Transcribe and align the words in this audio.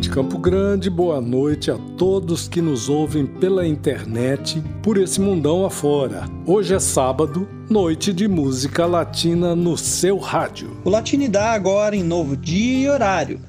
noite, 0.00 0.08
Campo 0.08 0.38
Grande. 0.38 0.88
Boa 0.88 1.20
noite 1.20 1.70
a 1.70 1.76
todos 1.98 2.48
que 2.48 2.62
nos 2.62 2.88
ouvem 2.88 3.26
pela 3.26 3.66
internet 3.66 4.62
por 4.82 4.96
esse 4.96 5.20
mundão 5.20 5.66
afora. 5.66 6.24
Hoje 6.46 6.74
é 6.74 6.80
sábado, 6.80 7.46
noite 7.68 8.10
de 8.10 8.26
música 8.26 8.86
latina 8.86 9.54
no 9.54 9.76
seu 9.76 10.16
rádio. 10.16 10.74
O 10.84 10.90
Latinidade 10.90 11.54
agora 11.54 11.94
em 11.94 12.02
novo 12.02 12.34
dia 12.34 12.78
e 12.78 12.88
horário. 12.88 13.40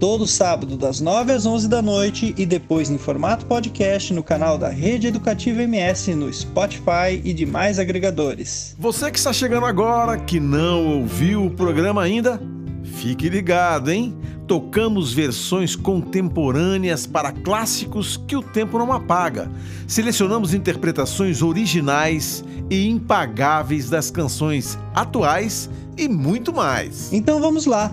Todo 0.00 0.26
sábado 0.26 0.76
das 0.76 1.00
9 1.00 1.32
às 1.32 1.46
11 1.46 1.68
da 1.68 1.80
noite 1.80 2.34
e 2.36 2.44
depois 2.44 2.90
em 2.90 2.98
formato 2.98 3.46
podcast 3.46 4.12
no 4.12 4.22
canal 4.22 4.58
da 4.58 4.68
Rede 4.68 5.06
Educativa 5.06 5.62
MS 5.62 6.14
no 6.14 6.32
Spotify 6.32 7.20
e 7.22 7.32
demais 7.32 7.78
agregadores. 7.78 8.74
Você 8.80 9.12
que 9.12 9.18
está 9.18 9.32
chegando 9.32 9.66
agora, 9.66 10.18
que 10.18 10.40
não 10.40 11.02
ouviu 11.02 11.44
o 11.44 11.50
programa 11.50 12.02
ainda, 12.02 12.40
fique 12.82 13.28
ligado, 13.28 13.92
hein? 13.92 14.16
Tocamos 14.50 15.12
versões 15.12 15.76
contemporâneas 15.76 17.06
para 17.06 17.30
clássicos 17.30 18.16
que 18.16 18.34
o 18.34 18.42
tempo 18.42 18.80
não 18.80 18.92
apaga. 18.92 19.48
Selecionamos 19.86 20.52
interpretações 20.52 21.40
originais 21.40 22.42
e 22.68 22.88
impagáveis 22.88 23.88
das 23.88 24.10
canções 24.10 24.76
atuais 24.92 25.70
e 25.96 26.08
muito 26.08 26.52
mais. 26.52 27.12
Então 27.12 27.40
vamos 27.40 27.64
lá. 27.64 27.92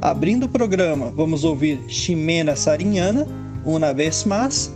Abrindo 0.00 0.46
o 0.46 0.48
programa, 0.48 1.10
vamos 1.10 1.42
ouvir 1.42 1.80
Ximena 1.88 2.54
Sariñana, 2.54 3.26
Una 3.64 3.92
Vez 3.92 4.22
Más. 4.22 4.72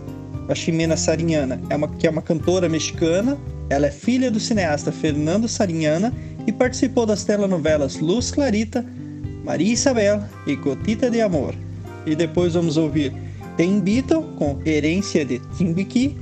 A 0.48 0.54
Ximena 0.56 0.96
Sariñana 0.96 1.60
é 1.70 1.76
uma, 1.76 1.86
que 1.86 2.08
é 2.08 2.10
uma 2.10 2.22
cantora 2.22 2.68
mexicana. 2.68 3.38
Ela 3.68 3.86
é 3.86 3.90
filha 3.92 4.32
do 4.32 4.40
cineasta 4.40 4.90
Fernando 4.90 5.46
Sariñana 5.46 6.12
e 6.44 6.50
participou 6.50 7.06
das 7.06 7.22
telenovelas 7.22 8.00
Luz 8.00 8.32
Clarita, 8.32 8.84
Maria 9.50 9.72
Isabel 9.72 10.22
e 10.46 10.54
Gotita 10.54 11.10
de 11.10 11.20
Amor. 11.20 11.56
E 12.06 12.14
depois 12.14 12.54
vamos 12.54 12.76
ouvir 12.76 13.12
Tem 13.56 13.80
Beatle 13.80 14.22
com 14.36 14.60
Herência 14.64 15.24
de 15.24 15.40
Timbiqui, 15.58 16.16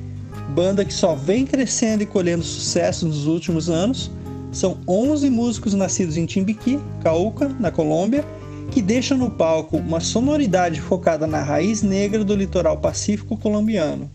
banda 0.54 0.82
que 0.82 0.94
só 0.94 1.14
vem 1.14 1.44
crescendo 1.44 2.02
e 2.02 2.06
colhendo 2.06 2.42
sucesso 2.42 3.06
nos 3.06 3.26
últimos 3.26 3.68
anos. 3.68 4.10
São 4.50 4.78
11 4.88 5.28
músicos 5.28 5.74
nascidos 5.74 6.16
em 6.16 6.24
Timbiqui, 6.24 6.80
Cauca, 7.02 7.54
na 7.60 7.70
Colômbia, 7.70 8.24
que 8.70 8.80
deixam 8.80 9.18
no 9.18 9.30
palco 9.30 9.76
uma 9.76 10.00
sonoridade 10.00 10.80
focada 10.80 11.26
na 11.26 11.42
raiz 11.42 11.82
negra 11.82 12.24
do 12.24 12.34
litoral 12.34 12.78
pacífico 12.78 13.36
colombiano, 13.36 14.10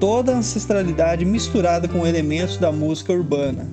toda 0.00 0.32
a 0.32 0.38
ancestralidade 0.38 1.24
misturada 1.24 1.86
com 1.86 2.04
elementos 2.04 2.56
da 2.56 2.72
música 2.72 3.12
urbana. 3.12 3.64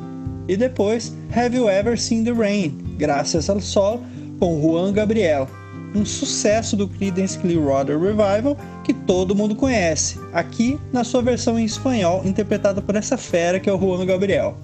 E 0.47 0.55
depois, 0.55 1.11
Have 1.35 1.57
You 1.57 1.67
Ever 1.67 1.99
Seen 1.99 2.23
the 2.23 2.31
Rain, 2.31 2.77
graças 2.95 3.49
ao 3.49 3.59
sol, 3.59 4.03
com 4.43 4.61
Juan 4.61 4.91
Gabriel, 4.91 5.47
um 5.95 6.03
sucesso 6.03 6.75
do 6.75 6.85
Creedence 6.85 7.39
Clearwater 7.39 7.97
Revival 7.97 8.57
que 8.83 8.93
todo 8.93 9.33
mundo 9.33 9.55
conhece, 9.55 10.19
aqui 10.33 10.77
na 10.91 11.05
sua 11.05 11.21
versão 11.21 11.57
em 11.57 11.63
espanhol, 11.63 12.21
interpretada 12.25 12.81
por 12.81 12.93
essa 12.97 13.15
fera 13.15 13.57
que 13.57 13.69
é 13.69 13.73
o 13.73 13.79
Juan 13.79 14.05
Gabriel. 14.05 14.57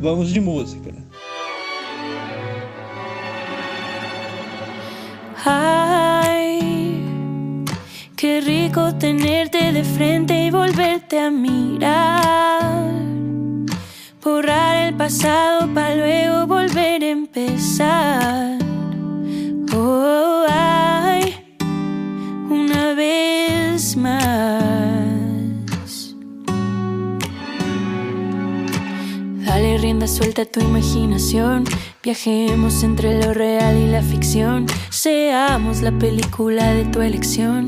Vamos 0.00 0.30
de 0.30 0.40
música. 0.40 0.90
Ay, 5.44 6.94
qué 8.16 8.40
rico 8.40 8.94
tenerte 8.94 9.70
de 9.70 9.84
frente 9.84 10.46
y 10.46 10.50
volverte 10.50 11.18
a 11.18 11.30
mirar. 11.30 12.90
Borrar 14.24 14.88
el 14.88 14.94
pasado 14.94 15.68
para 15.74 15.94
luego 15.94 16.46
volver 16.46 17.02
a 17.02 17.10
empezar. 17.10 18.65
Oh, 19.78 20.46
ay, 20.48 21.34
una 22.48 22.94
vez 22.94 23.94
más. 23.94 24.24
Dale 29.44 29.76
rienda 29.76 30.06
suelta 30.06 30.42
a 30.42 30.44
tu 30.46 30.60
imaginación. 30.60 31.64
Viajemos 32.02 32.82
entre 32.84 33.20
lo 33.22 33.34
real 33.34 33.76
y 33.76 33.86
la 33.88 34.00
ficción. 34.00 34.64
Seamos 34.88 35.82
la 35.82 35.92
película 35.92 36.72
de 36.72 36.86
tu 36.86 37.02
elección. 37.02 37.66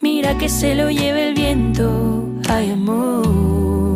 Mira 0.00 0.38
que 0.38 0.48
se 0.48 0.74
lo 0.74 0.90
lleve 0.90 1.28
el 1.28 1.34
viento. 1.34 2.30
Ay, 2.48 2.70
amor. 2.70 3.92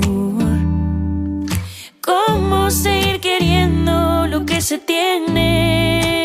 ¿Cómo 2.02 2.70
seguir 2.70 3.18
queriendo 3.20 4.26
lo 4.26 4.44
que 4.44 4.60
se 4.60 4.76
tiene? 4.76 6.15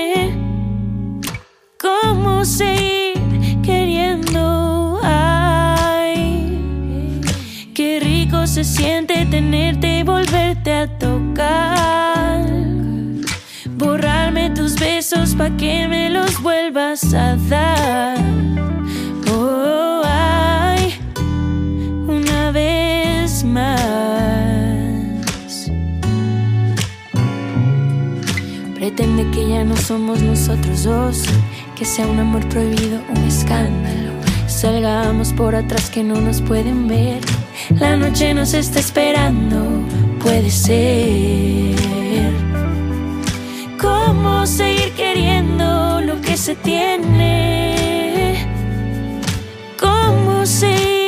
Cómo 1.81 2.45
seguir 2.45 3.17
queriendo. 3.63 4.99
Ay, 5.03 6.47
qué 7.73 7.99
rico 7.99 8.45
se 8.45 8.63
siente 8.63 9.25
tenerte 9.25 9.99
y 9.99 10.03
volverte 10.03 10.71
a 10.73 10.87
tocar. 10.99 12.45
Borrarme 13.77 14.51
tus 14.51 14.75
besos 14.75 15.33
pa' 15.35 15.49
que 15.57 15.87
me 15.87 16.09
los 16.09 16.41
vuelvas 16.41 17.13
a 17.13 17.35
dar. 17.49 18.17
Oh, 19.31 20.03
ay, 20.05 20.93
una 22.07 22.51
vez 22.51 23.43
más. 23.43 23.81
Pretende 28.75 29.29
que 29.31 29.49
ya 29.49 29.63
no 29.63 29.75
somos 29.77 30.21
nosotros 30.21 30.83
dos 30.83 31.25
que 31.81 31.85
sea 31.87 32.05
un 32.05 32.19
amor 32.19 32.47
prohibido, 32.49 33.01
un 33.09 33.23
escándalo. 33.23 34.11
Salgamos 34.45 35.33
por 35.33 35.55
atrás 35.55 35.89
que 35.89 36.03
no 36.03 36.21
nos 36.21 36.39
pueden 36.39 36.87
ver. 36.87 37.21
La 37.79 37.95
noche 37.95 38.35
nos 38.35 38.53
está 38.53 38.79
esperando, 38.79 39.57
puede 40.23 40.51
ser. 40.51 41.73
¿Cómo 43.81 44.45
seguir 44.45 44.91
queriendo 44.91 46.01
lo 46.01 46.21
que 46.21 46.37
se 46.37 46.53
tiene? 46.53 48.45
¿Cómo 49.79 50.45
seguir 50.45 51.00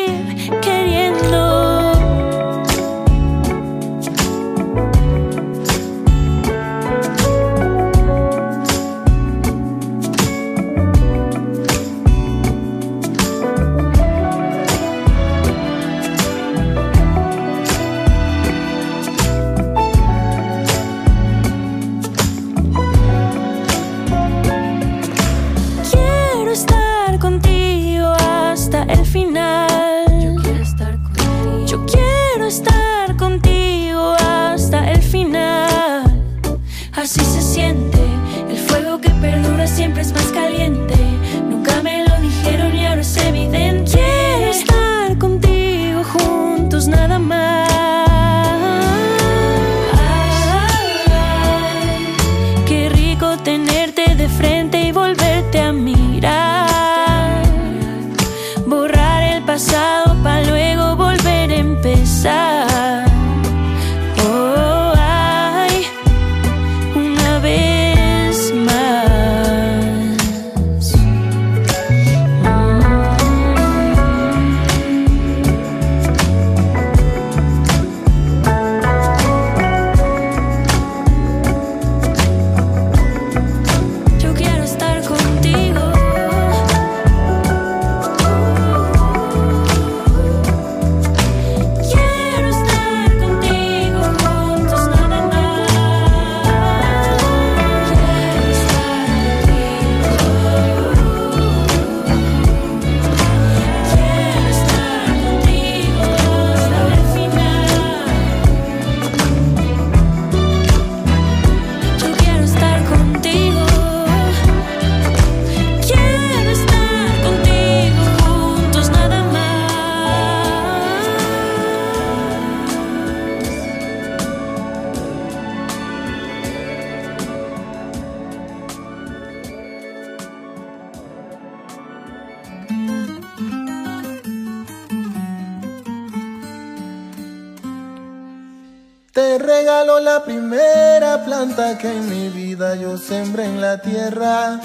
que 141.77 141.89
en 141.89 142.09
mi 142.09 142.29
vida 142.29 142.75
yo 142.75 142.97
sembré 142.97 143.45
en 143.45 143.61
la 143.61 143.81
tierra. 143.81 144.59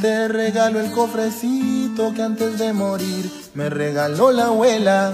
Te 0.00 0.28
regalo 0.28 0.80
el 0.80 0.90
cofrecito 0.90 2.12
que 2.14 2.22
antes 2.22 2.58
de 2.58 2.72
morir 2.72 3.30
me 3.54 3.68
regaló 3.68 4.30
la 4.30 4.46
abuela. 4.46 5.12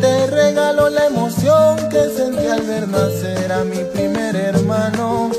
Te 0.00 0.26
regalo 0.26 0.88
la 0.90 1.06
emoción 1.06 1.76
que 1.88 2.08
sentí 2.10 2.46
al 2.46 2.62
ver 2.62 2.88
nacer 2.88 3.52
a 3.52 3.64
mi 3.64 3.82
primer 3.92 4.36
hermano. 4.36 5.30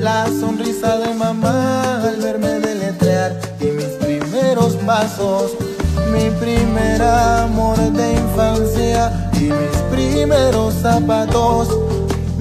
La 0.00 0.26
sonrisa 0.26 0.98
de 0.98 1.14
mamá 1.14 2.02
al 2.02 2.16
verme 2.16 2.58
deletrear 2.60 3.38
y 3.60 3.66
mis 3.66 3.92
primeros 4.04 4.74
pasos. 4.86 5.52
Mi 6.12 6.30
primer 6.30 7.00
amor 7.02 7.78
de 7.78 8.12
infancia 8.12 9.30
y 9.34 9.44
mis 9.44 9.76
primeros 9.90 10.74
zapatos. 10.74 12.01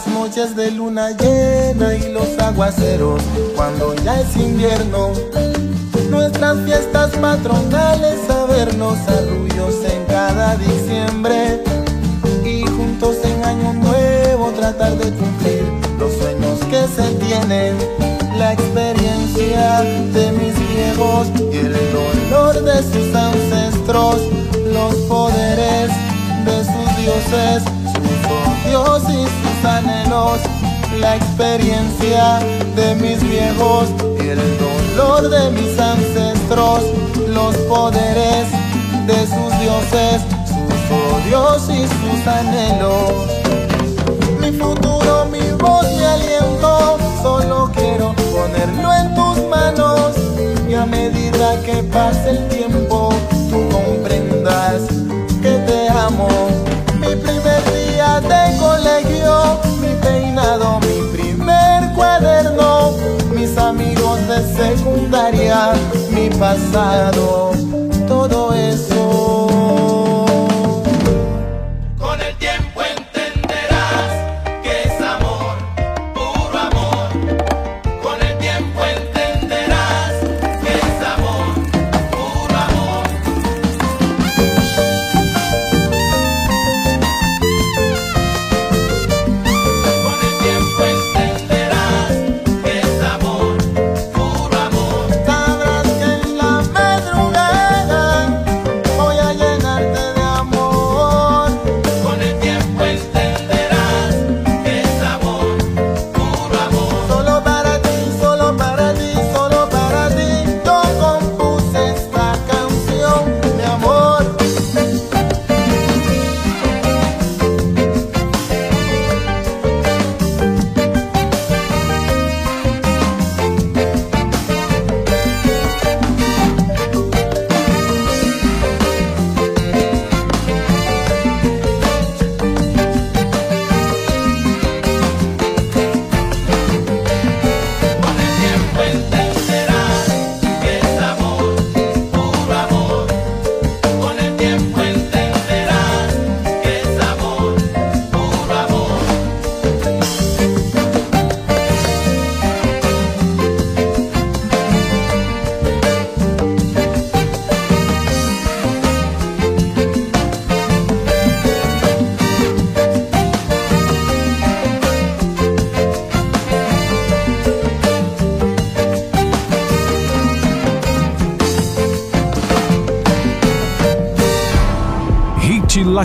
Las 0.00 0.14
noches 0.14 0.56
de 0.56 0.70
luna 0.70 1.10
llena 1.10 1.94
y 1.94 2.10
los 2.10 2.38
aguaceros 2.38 3.20
cuando 3.54 3.94
ya 3.96 4.18
es 4.18 4.34
invierno. 4.34 5.12
Nuestras 6.08 6.56
fiestas 6.64 7.10
patronales, 7.18 8.18
a 8.30 8.46
vernos 8.46 8.96
arrullos 9.06 9.74
en 9.84 10.06
cada 10.06 10.56
diciembre. 10.56 11.62
Y 12.42 12.62
juntos 12.62 13.16
en 13.24 13.44
año 13.44 13.74
nuevo 13.74 14.50
tratar 14.52 14.96
de 14.96 15.12
cumplir 15.12 15.64
los 15.98 16.14
sueños 16.14 16.60
que 16.70 16.86
se 16.88 17.06
tienen. 17.26 17.76
La 18.38 18.54
experiencia 18.54 19.82
de 19.82 20.32
mis 20.32 20.54
viejos 20.70 21.28
y 21.52 21.56
el 21.58 21.74
dolor 21.92 22.64
de 22.64 22.82
sus 22.84 23.14
ancestros. 23.14 24.16
Los 24.72 24.94
poderes 25.10 25.90
de 26.46 26.64
sus 26.64 26.96
dioses, 26.96 27.64
odios 28.74 29.02
y 29.08 29.24
sus 29.24 29.64
anhelos. 29.64 30.40
La 30.98 31.16
experiencia 31.16 32.40
de 32.74 32.94
mis 32.96 33.22
viejos 33.22 33.88
y 34.22 34.28
el 34.28 34.40
dolor 34.58 35.28
de 35.28 35.50
mis 35.50 35.78
ancestros. 35.78 36.82
Los 37.28 37.56
poderes 37.68 38.46
de 39.06 39.26
sus 39.26 39.60
dioses, 39.60 40.22
sus 40.46 40.80
odios 41.14 41.68
y 41.70 41.86
sus 41.86 42.26
anhelos. 42.26 43.12
Mi 44.40 44.52
futuro, 44.52 45.26
mi 45.26 45.52
voz, 45.58 45.86
mi 45.96 46.04
aliento, 46.04 46.98
solo 47.22 47.70
quiero 47.74 48.14
ponerlo 48.32 48.94
en 48.94 49.14
tus 49.14 49.48
manos. 49.48 50.16
Y 50.68 50.74
a 50.74 50.86
medida 50.86 51.60
que 51.64 51.82
pase 51.84 52.30
el 52.30 52.48
tiempo, 52.48 53.10
tú 53.50 53.68
comprendas 53.70 54.82
que 55.42 55.58
te 55.66 55.88
amo. 55.88 56.69
De 58.28 58.58
colegio, 58.58 59.60
mi 59.80 59.94
peinado, 60.02 60.80
mi 60.80 61.16
primer 61.16 61.92
cuaderno, 61.94 62.92
mis 63.34 63.56
amigos 63.56 64.18
de 64.28 64.38
secundaria, 64.56 65.72
mi 66.10 66.28
pasado, 66.30 67.52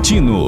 Latino. 0.06 0.45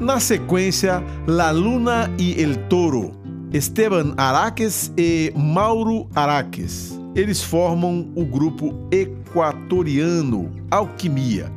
Na 0.00 0.18
sequência, 0.18 1.00
La 1.24 1.52
Luna 1.52 2.10
e 2.18 2.42
El 2.42 2.56
Toro, 2.68 3.12
Esteban 3.52 4.12
Araques 4.16 4.92
e 4.98 5.32
Mauro 5.36 6.08
Araques. 6.16 6.98
Eles 7.14 7.40
formam 7.40 8.10
o 8.16 8.24
grupo 8.24 8.74
equatoriano 8.90 10.50
Alquimia 10.68 11.48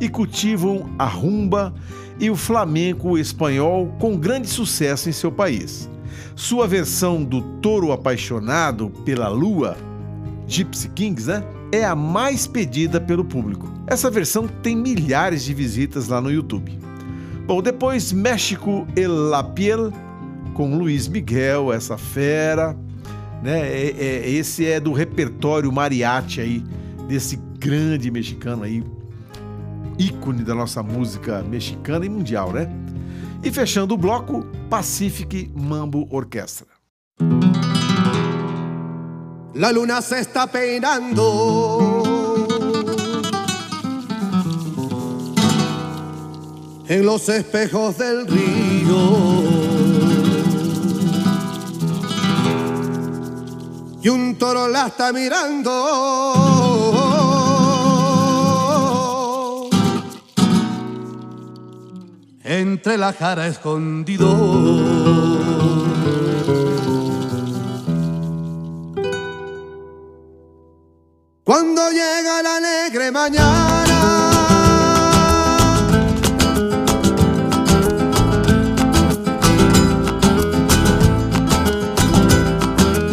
e 0.00 0.08
cultivam 0.08 0.88
a 0.96 1.06
rumba 1.06 1.74
e 2.20 2.30
o 2.30 2.36
flamenco 2.36 3.18
espanhol 3.18 3.88
com 3.98 4.16
grande 4.16 4.48
sucesso 4.48 5.08
em 5.08 5.12
seu 5.12 5.32
país. 5.32 5.90
Sua 6.36 6.68
versão 6.68 7.24
do 7.24 7.42
Toro 7.60 7.90
Apaixonado 7.90 8.90
pela 9.04 9.26
Lua, 9.26 9.76
Gypsy 10.46 10.90
Kings, 10.90 11.26
né? 11.26 11.42
É 11.72 11.84
a 11.84 11.94
mais 11.96 12.46
pedida 12.46 13.00
pelo 13.00 13.24
público. 13.24 13.68
Essa 13.86 14.10
versão 14.10 14.46
tem 14.46 14.76
milhares 14.76 15.44
de 15.44 15.52
visitas 15.52 16.08
lá 16.08 16.20
no 16.20 16.30
YouTube. 16.30 16.78
Bom, 17.46 17.60
depois 17.62 18.12
México 18.12 18.86
El 18.96 19.12
La 19.28 19.42
Piel 19.42 19.92
com 20.54 20.76
Luiz 20.76 21.06
Miguel, 21.06 21.72
essa 21.72 21.98
fera, 21.98 22.76
né? 23.42 23.60
É- 23.68 23.94
é- 23.98 24.30
esse 24.30 24.64
é 24.66 24.80
do 24.80 24.92
repertório 24.92 25.70
mariachi 25.70 26.40
aí 26.40 26.64
desse 27.08 27.36
grande 27.58 28.10
mexicano 28.10 28.62
aí, 28.62 28.82
ícone 29.98 30.42
da 30.42 30.54
nossa 30.54 30.82
música 30.82 31.42
mexicana 31.42 32.06
e 32.06 32.08
mundial, 32.08 32.52
né? 32.52 32.68
E 33.44 33.50
fechando 33.50 33.94
o 33.94 33.98
bloco, 33.98 34.44
Pacific 34.68 35.50
Mambo 35.54 36.08
Orquestra. 36.10 36.75
La 39.56 39.72
luna 39.72 40.02
se 40.02 40.20
está 40.20 40.46
peinando 40.48 42.02
en 46.86 47.06
los 47.06 47.26
espejos 47.30 47.96
del 47.96 48.26
río. 48.26 49.44
Y 54.02 54.08
un 54.10 54.36
toro 54.36 54.68
la 54.68 54.88
está 54.88 55.10
mirando 55.14 55.72
entre 62.44 62.98
la 62.98 63.14
cara 63.14 63.46
escondido. 63.46 64.85
Cuando 71.46 71.90
llega 71.92 72.42
la 72.42 72.56
alegre 72.56 73.12
mañana. 73.12 74.00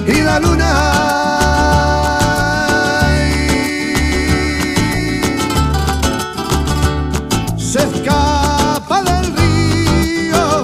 Y 0.08 0.22
la 0.24 0.40
luna. 0.40 0.72
Se 7.56 7.84
escapa 7.84 9.04
del 9.04 9.36
río. 9.38 10.64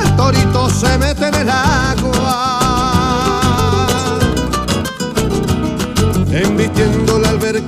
El 0.00 0.16
torito 0.16 0.70
se 0.70 0.96
mete 0.98 1.26
en 1.26 1.34
el 1.34 1.50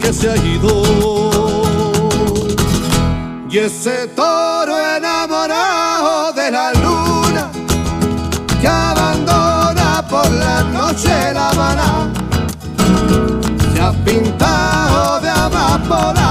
que 0.05 0.13
se 0.13 0.31
ha 0.31 0.37
ido. 0.37 0.83
Y 3.49 3.59
ese 3.59 4.09
toro 4.09 4.75
enamorado 4.97 6.33
de 6.33 6.51
la 6.51 6.73
luna 6.73 7.51
que 8.61 8.69
abandona 8.69 10.05
por 10.09 10.31
la 10.31 10.63
noche 10.65 11.33
la 11.33 11.49
Habana 11.51 12.11
se 13.73 13.81
ha 13.81 13.93
pintado 14.05 15.21
de 15.21 15.31
amapola 15.31 16.24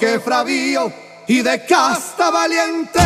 que 0.00 0.18
fravío 0.18 0.90
y 1.26 1.42
de 1.42 1.62
casta 1.66 2.30
valiente 2.30 2.98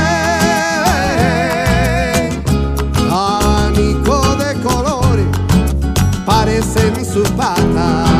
anico 3.10 4.36
de 4.36 4.54
colores 4.62 5.26
parecen 6.24 7.04
sus 7.04 7.28
patas 7.30 8.14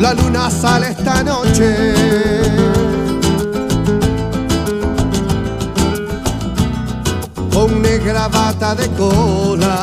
La 0.00 0.12
luna 0.12 0.50
sale 0.50 0.88
esta 0.90 1.22
noche. 1.24 2.33
Negra 7.74 8.28
bata 8.28 8.74
de 8.74 8.88
cola. 8.90 9.76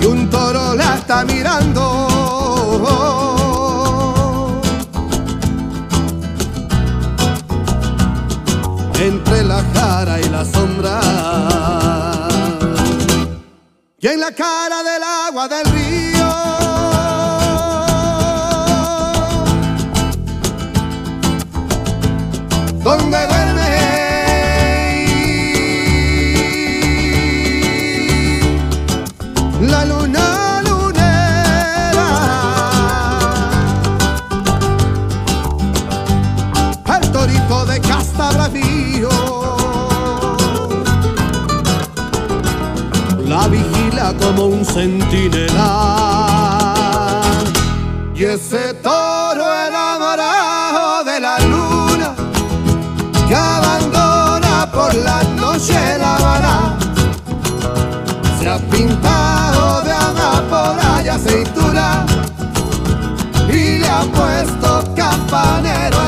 Y 0.00 0.06
un 0.06 0.28
toro 0.30 0.74
la 0.74 0.96
está 0.96 1.24
mirando. 1.24 1.82
Entre 8.98 9.44
la 9.44 9.62
cara 9.72 10.20
y 10.20 10.28
la 10.28 10.44
sombra. 10.44 11.00
Y 14.00 14.06
en 14.08 14.20
la 14.20 14.32
cara 14.32 14.82
del 14.82 15.02
agua 15.02 15.48
del 15.48 15.64
río 15.66 15.85
como 44.26 44.46
un 44.46 44.64
centinela. 44.64 45.62
Y 48.14 48.24
ese 48.24 48.74
toro 48.82 49.44
enamorado 49.68 51.04
de 51.04 51.20
la 51.20 51.38
luna 51.40 52.14
que 53.28 53.34
abandona 53.36 54.68
por 54.72 54.92
la 54.94 55.22
noche 55.40 55.74
la 55.98 56.16
Habana 56.16 56.76
se 58.38 58.48
ha 58.48 58.58
pintado 58.58 59.82
de 59.82 59.92
amapola 59.92 61.02
y 61.04 61.08
aceituna 61.08 62.06
y 63.48 63.78
le 63.78 63.88
ha 63.88 64.02
puesto 64.02 64.94
campanero 64.96 66.05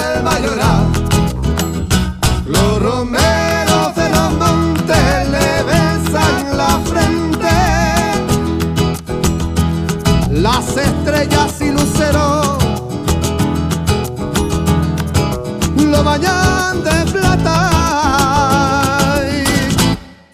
estrellas 11.18 11.60
y 11.60 11.70
luceros 11.70 12.58
lo 15.84 16.04
bañan 16.04 16.84
de 16.84 17.12
plata. 17.12 17.70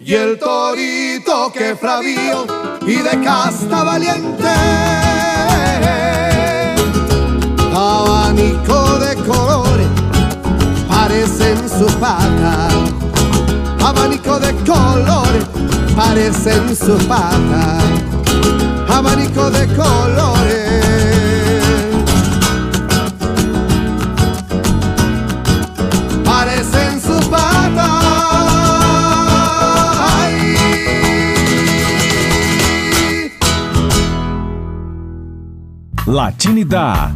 Y 0.01 0.15
el 0.15 0.39
torito 0.39 1.53
que 1.53 1.75
fravío 1.77 2.47
y 2.83 2.97
de 2.97 3.21
casta 3.23 3.85
valiente. 3.85 4.49
Abanico 7.75 8.99
de 8.99 9.15
colores 9.25 9.89
parecen 10.89 11.69
sus 11.69 11.93
patas 11.93 12.75
abanico 13.85 14.39
de 14.39 14.55
colores, 14.65 15.45
parecen 15.95 16.75
su 16.75 16.97
pata, 17.07 17.79
abanico 18.89 19.51
de 19.51 19.67
colores. 19.75 20.74
Latinidad. 36.15 37.11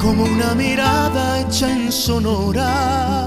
como 0.00 0.24
una 0.24 0.54
mirada 0.54 1.40
hecha 1.40 1.70
en 1.70 1.92
sonora, 1.92 3.26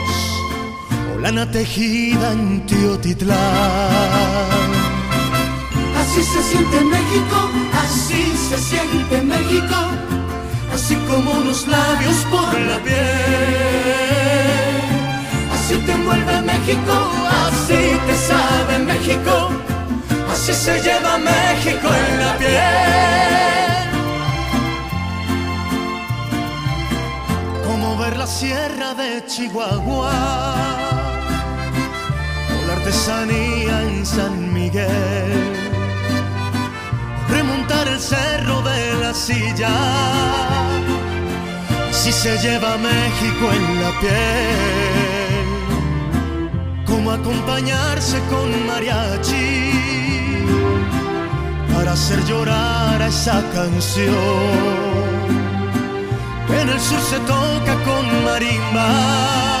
lana 1.21 1.45
tejida 1.49 2.31
en 2.33 2.65
Teotitlán. 2.65 3.37
Así 6.01 6.23
se 6.23 6.43
siente 6.43 6.81
México, 6.81 7.37
así 7.83 8.23
se 8.49 8.57
siente 8.57 9.21
México, 9.21 9.75
así 10.73 10.95
como 11.07 11.31
unos 11.31 11.67
labios 11.67 12.17
por 12.31 12.59
la 12.69 12.77
piel. 12.79 12.97
así 15.53 15.75
te 15.85 15.91
envuelve 15.91 16.41
México, 16.41 16.95
así 17.45 17.81
te 18.07 18.15
sabe 18.29 18.79
México, 18.79 19.33
Así 20.31 20.53
se 20.53 20.81
lleva 20.81 21.17
México 21.17 21.87
en 22.03 22.19
la 22.23 22.37
piel. 22.37 23.91
Como 27.67 27.97
ver 27.97 28.17
la 28.17 28.27
sierra 28.27 28.93
de 28.95 29.23
Chihuahua 29.27 30.90
artesanía 32.91 33.83
en 33.83 34.05
San 34.05 34.53
Miguel. 34.53 35.31
Remontar 37.29 37.87
el 37.87 37.99
cerro 37.99 38.61
de 38.61 38.93
la 39.01 39.13
silla. 39.13 39.69
Así 41.89 42.11
se 42.11 42.37
lleva 42.39 42.77
México 42.77 43.45
en 43.57 43.81
la 43.81 43.91
piel. 44.01 45.45
Como 46.85 47.11
acompañarse 47.11 48.19
con 48.29 48.67
mariachi 48.67 49.61
para 51.73 51.93
hacer 51.93 52.21
llorar 52.25 53.01
a 53.01 53.07
esa 53.07 53.41
canción. 53.53 54.81
En 56.61 56.67
el 56.67 56.79
sur 56.79 56.99
se 56.99 57.19
toca 57.19 57.73
con 57.85 58.25
marimba 58.25 59.60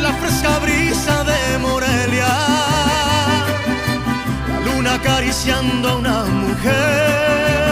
la 0.00 0.12
fresca 0.14 0.58
brisa 0.60 1.24
de 1.24 1.58
Morelia, 1.58 2.28
la 4.48 4.60
luna 4.64 4.94
acariciando 4.94 5.88
a 5.90 5.96
una 5.96 6.24
mujer. 6.24 7.70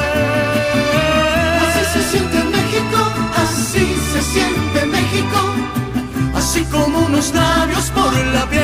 así 1.64 1.82
se 1.94 2.02
siente 2.10 2.38
México, 2.56 2.98
así 3.42 3.84
se 4.12 4.20
siente 4.32 4.86
México, 4.86 5.38
así 6.34 6.64
como 6.64 6.98
unos 7.00 7.32
labios 7.32 7.86
por 7.96 8.12
la 8.34 8.44
piel. 8.50 8.62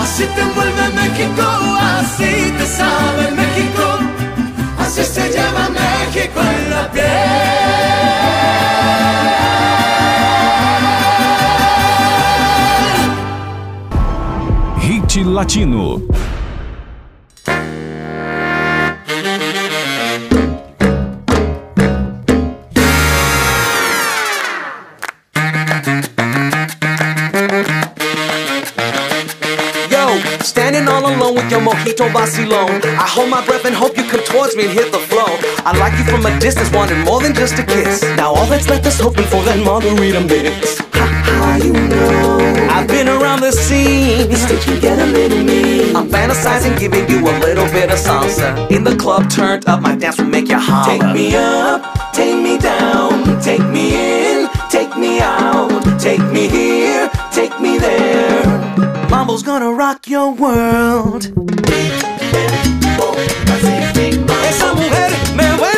así 0.00 0.24
te 0.34 0.40
envuelve 0.40 0.84
México, 1.02 1.46
así 1.98 2.52
te 2.58 2.66
sabe 2.66 3.30
México, 3.42 3.84
Así 4.78 5.04
se 5.04 5.28
lleva 5.30 5.68
México 5.70 6.40
en 6.40 6.70
la 6.70 6.90
piel. 6.92 7.52
Hit 15.12 15.26
Latino. 15.26 15.98
Yo, 29.90 30.18
standing 30.40 30.88
all 30.88 31.04
alone 31.04 31.34
with 31.34 31.50
your 31.50 31.60
mojito 31.60 32.08
vacilón. 32.08 32.82
I 32.82 33.06
hold 33.06 33.28
my 33.28 33.44
breath 33.44 33.66
and 33.66 33.74
hope 33.74 33.98
you 33.98 34.04
come 34.04 34.24
towards 34.24 34.56
me 34.56 34.64
and 34.64 34.72
hit 34.72 34.92
the 34.92 34.98
flow. 34.98 35.28
I 35.66 35.76
like 35.76 35.92
you 35.98 36.04
from 36.04 36.24
a 36.24 36.40
distance, 36.40 36.72
wanted 36.72 37.04
more 37.04 37.20
than 37.20 37.34
just 37.34 37.58
a 37.58 37.64
kiss. 37.64 38.02
Now 38.16 38.32
all 38.32 38.46
that's 38.46 38.66
left 38.66 38.86
is 38.86 38.98
hoping 38.98 39.26
for 39.26 39.42
that 39.42 39.62
margarita 39.62 40.22
mix. 40.22 40.78
Ha, 40.94 41.60
you 41.62 41.74
know. 41.74 42.31
I've 42.70 42.88
been 42.88 43.08
around 43.08 43.40
the 43.40 43.52
scene. 43.52 44.28
Did 44.28 44.66
you 44.66 44.80
get 44.80 44.98
a 44.98 45.06
little 45.06 45.42
me? 45.42 45.94
I'm 45.94 46.08
fantasizing, 46.08 46.78
giving 46.78 47.08
you 47.08 47.20
a 47.20 47.34
little 47.40 47.66
bit 47.66 47.90
of 47.90 47.98
salsa. 47.98 48.70
In 48.70 48.84
the 48.84 48.96
club, 48.96 49.30
turned 49.30 49.68
up, 49.68 49.80
my 49.80 49.96
dance 49.96 50.18
will 50.18 50.26
make 50.26 50.48
you 50.48 50.58
holler. 50.58 50.98
Take 50.98 51.14
me 51.14 51.36
up, 51.36 52.12
take 52.12 52.36
me 52.42 52.58
down, 52.58 53.40
take 53.40 53.64
me 53.68 53.94
in, 53.94 54.48
take 54.70 54.96
me 54.96 55.20
out, 55.20 56.00
take 56.00 56.22
me 56.32 56.48
here, 56.48 57.10
take 57.32 57.58
me 57.60 57.78
there. 57.78 58.42
Mambo's 59.10 59.42
gonna 59.42 59.72
rock 59.72 60.08
your 60.08 60.32
world. 60.32 61.32
Esa 64.48 64.74
mujer 64.74 65.10
me 65.36 65.71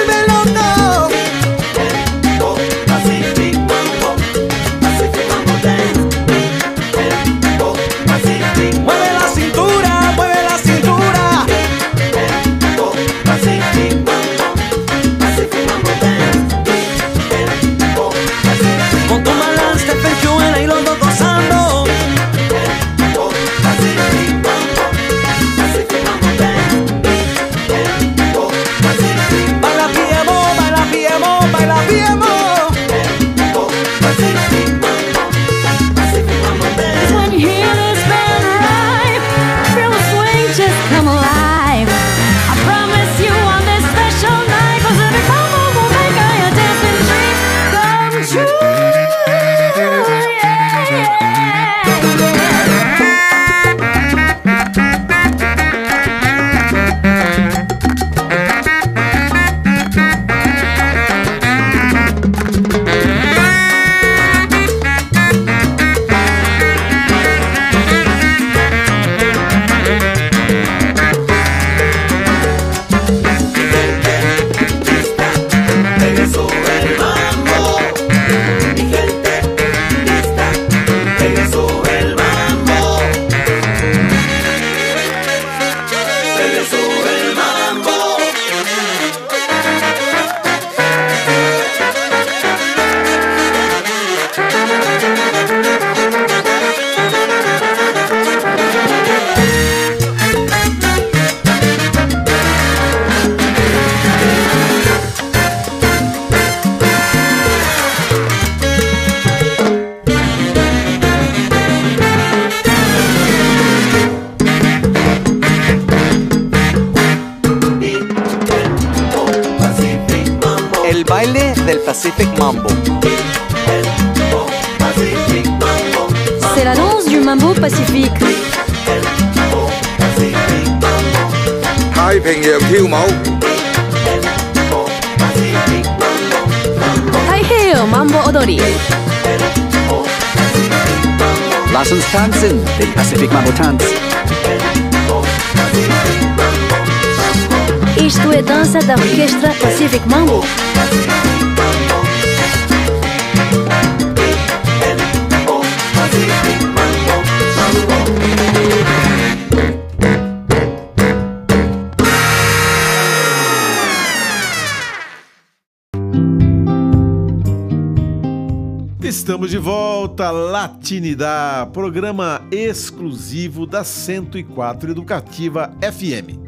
volta, 169.65 170.31
Latinidad, 170.31 171.71
programa 171.73 172.43
exclusivo 172.53 173.65
da 173.65 173.83
104 173.83 174.91
Educativa 174.91 175.73
FM. 175.81 176.39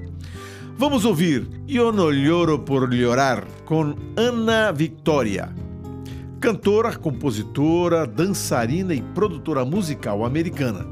Vamos 0.76 1.06
ouvir 1.06 1.48
Yo 1.66 1.90
no 1.92 2.10
lloro 2.10 2.58
por 2.58 2.92
llorar 2.92 3.42
com 3.64 3.94
Ana 4.18 4.70
Victoria, 4.70 5.48
cantora, 6.38 6.94
compositora, 6.94 8.06
dançarina 8.06 8.92
e 8.92 9.00
produtora 9.00 9.64
musical 9.64 10.22
americana. 10.22 10.86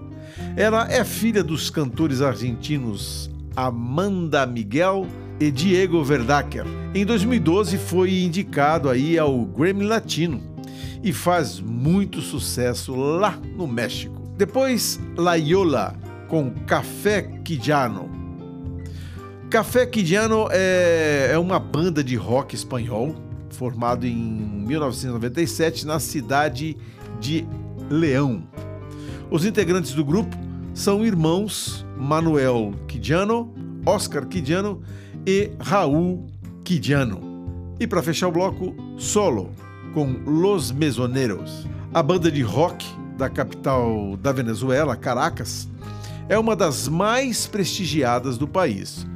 Ela 0.57 0.91
é 0.91 1.05
filha 1.05 1.45
dos 1.45 1.69
cantores 1.69 2.23
argentinos 2.23 3.31
Amanda 3.55 4.47
Miguel 4.47 5.07
e 5.39 5.51
Diego 5.51 6.03
Verdacker. 6.03 6.65
Em 6.95 7.05
2012 7.05 7.77
foi 7.77 8.23
indicado 8.23 8.89
aí 8.89 9.19
ao 9.19 9.45
Grammy 9.45 9.85
Latino 9.85 10.54
e 11.05 11.13
faz 11.13 11.61
muito 11.61 12.23
sucesso 12.23 12.97
lá 12.97 13.39
no 13.55 13.67
México. 13.67 14.23
Depois, 14.39 14.99
La 15.19 15.35
Yola 15.35 15.95
com 16.27 16.51
Café 16.67 17.23
Quijano. 17.45 18.11
Café 19.51 19.85
Quijano 19.85 20.49
é, 20.51 21.29
é 21.33 21.39
uma 21.39 21.59
banda 21.61 22.03
de 22.03 22.17
rock 22.17 22.55
espanhol 22.55 23.15
formado 23.51 24.07
em 24.07 24.17
1997 24.17 25.87
na 25.87 26.01
cidade 26.01 26.75
de 27.21 27.47
Leão. 27.91 28.43
Os 29.31 29.45
integrantes 29.45 29.93
do 29.93 30.05
grupo 30.05 30.35
são 30.73 31.05
irmãos 31.05 31.87
Manuel 31.99 32.73
Quijano, 32.89 33.53
Oscar 33.85 34.27
Quijano 34.27 34.83
e 35.27 35.51
Raul 35.61 36.27
Quijano. 36.65 37.21
E 37.79 37.87
para 37.87 38.03
fechar 38.03 38.29
o 38.29 38.33
bloco, 38.33 38.75
solo 38.97 39.51
com 39.95 40.17
Los 40.27 40.73
Mesoneros. 40.73 41.67
A 41.95 42.03
banda 42.03 42.31
de 42.31 42.43
rock 42.43 42.85
da 43.17 43.31
capital 43.31 44.17
da 44.17 44.33
Venezuela, 44.33 44.97
Caracas, 44.97 45.69
é 46.29 46.37
uma 46.37 46.57
das 46.57 46.89
mais 46.89 47.47
prestigiadas 47.47 48.37
do 48.37 48.49
país, 48.49 49.07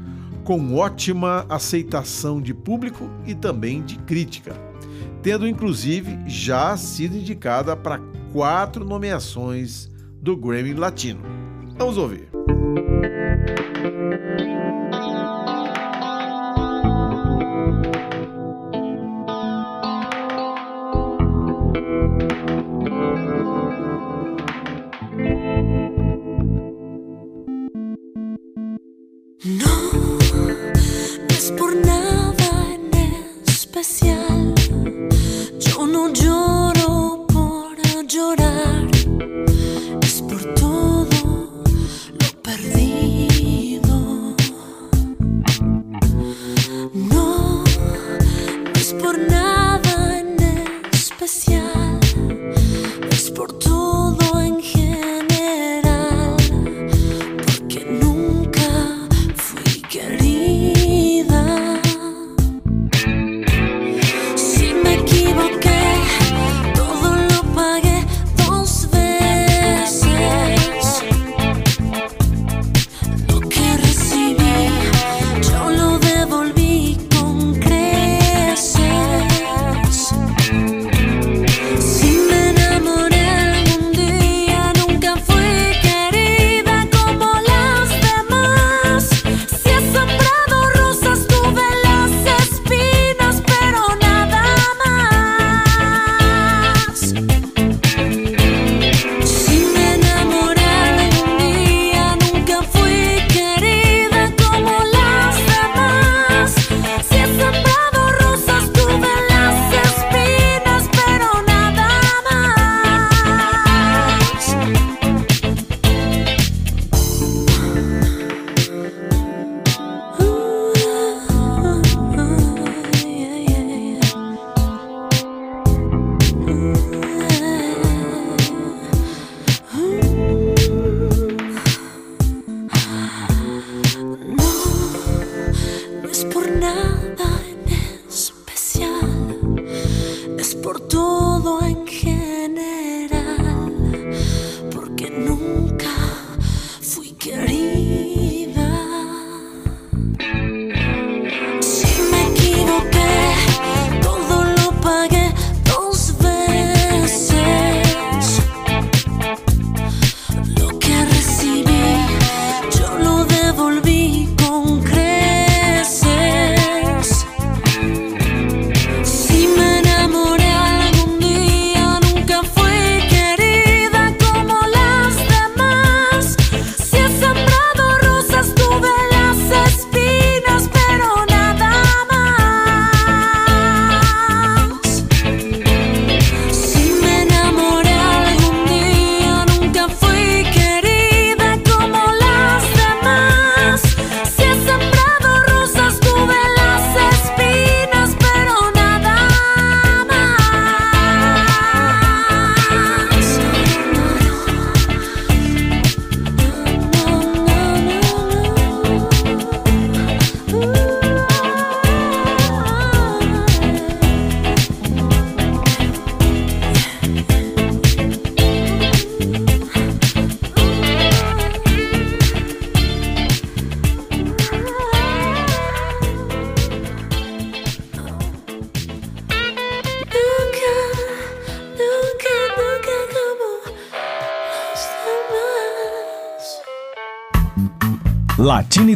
com 0.44 0.76
ótima 0.76 1.44
aceitação 1.48 2.40
de 2.40 2.54
público 2.54 3.10
e 3.26 3.34
também 3.34 3.82
de 3.82 3.98
crítica, 3.98 4.54
tendo 5.20 5.48
inclusive 5.48 6.16
já 6.26 6.76
sido 6.76 7.16
indicada 7.16 7.76
para 7.76 8.00
quatro 8.32 8.84
nomeações 8.84 9.90
do 10.22 10.36
Grammy 10.36 10.74
Latino. 10.74 11.22
Vamos 11.76 11.96
ouvir. 11.96 12.37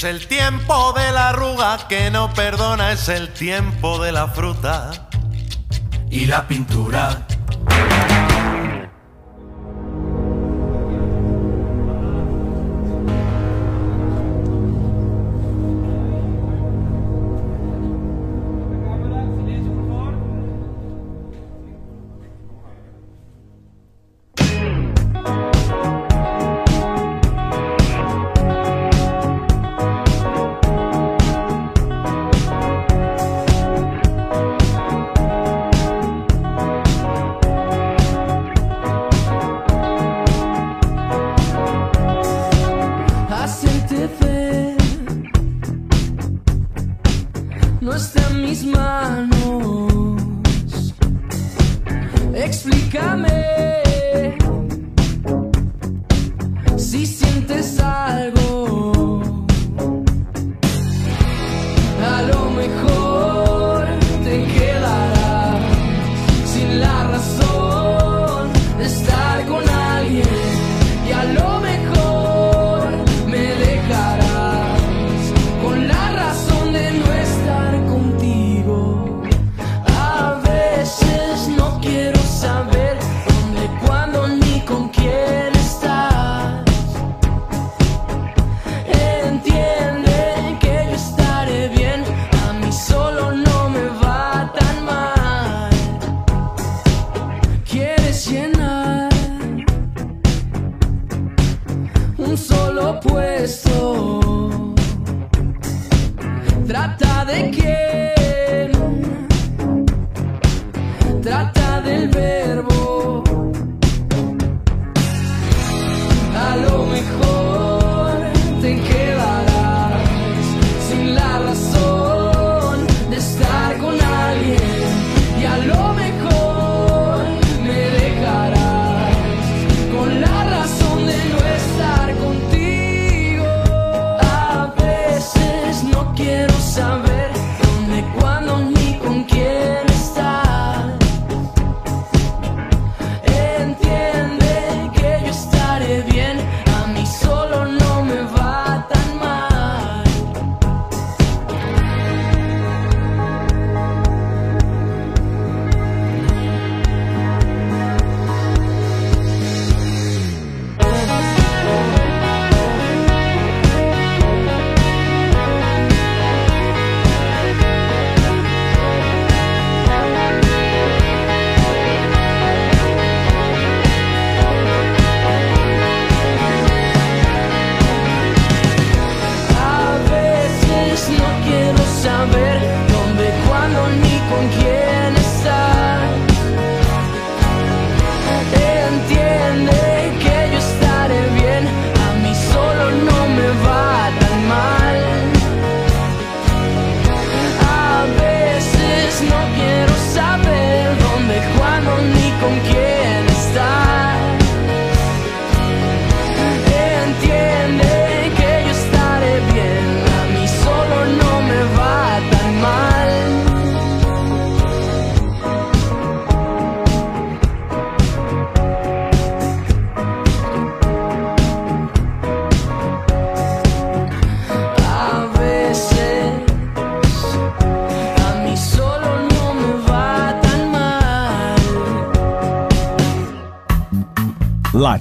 Es 0.00 0.04
el 0.04 0.26
tiempo 0.26 0.94
de 0.94 1.12
la 1.12 1.28
arruga 1.28 1.76
que 1.86 2.10
no 2.10 2.32
perdona, 2.32 2.92
es 2.92 3.10
el 3.10 3.28
tiempo 3.34 4.02
de 4.02 4.12
la 4.12 4.28
fruta. 4.28 5.10
Y 6.10 6.24
la 6.24 6.48
pintura. 6.48 7.26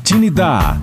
Latinidad. 0.10 0.82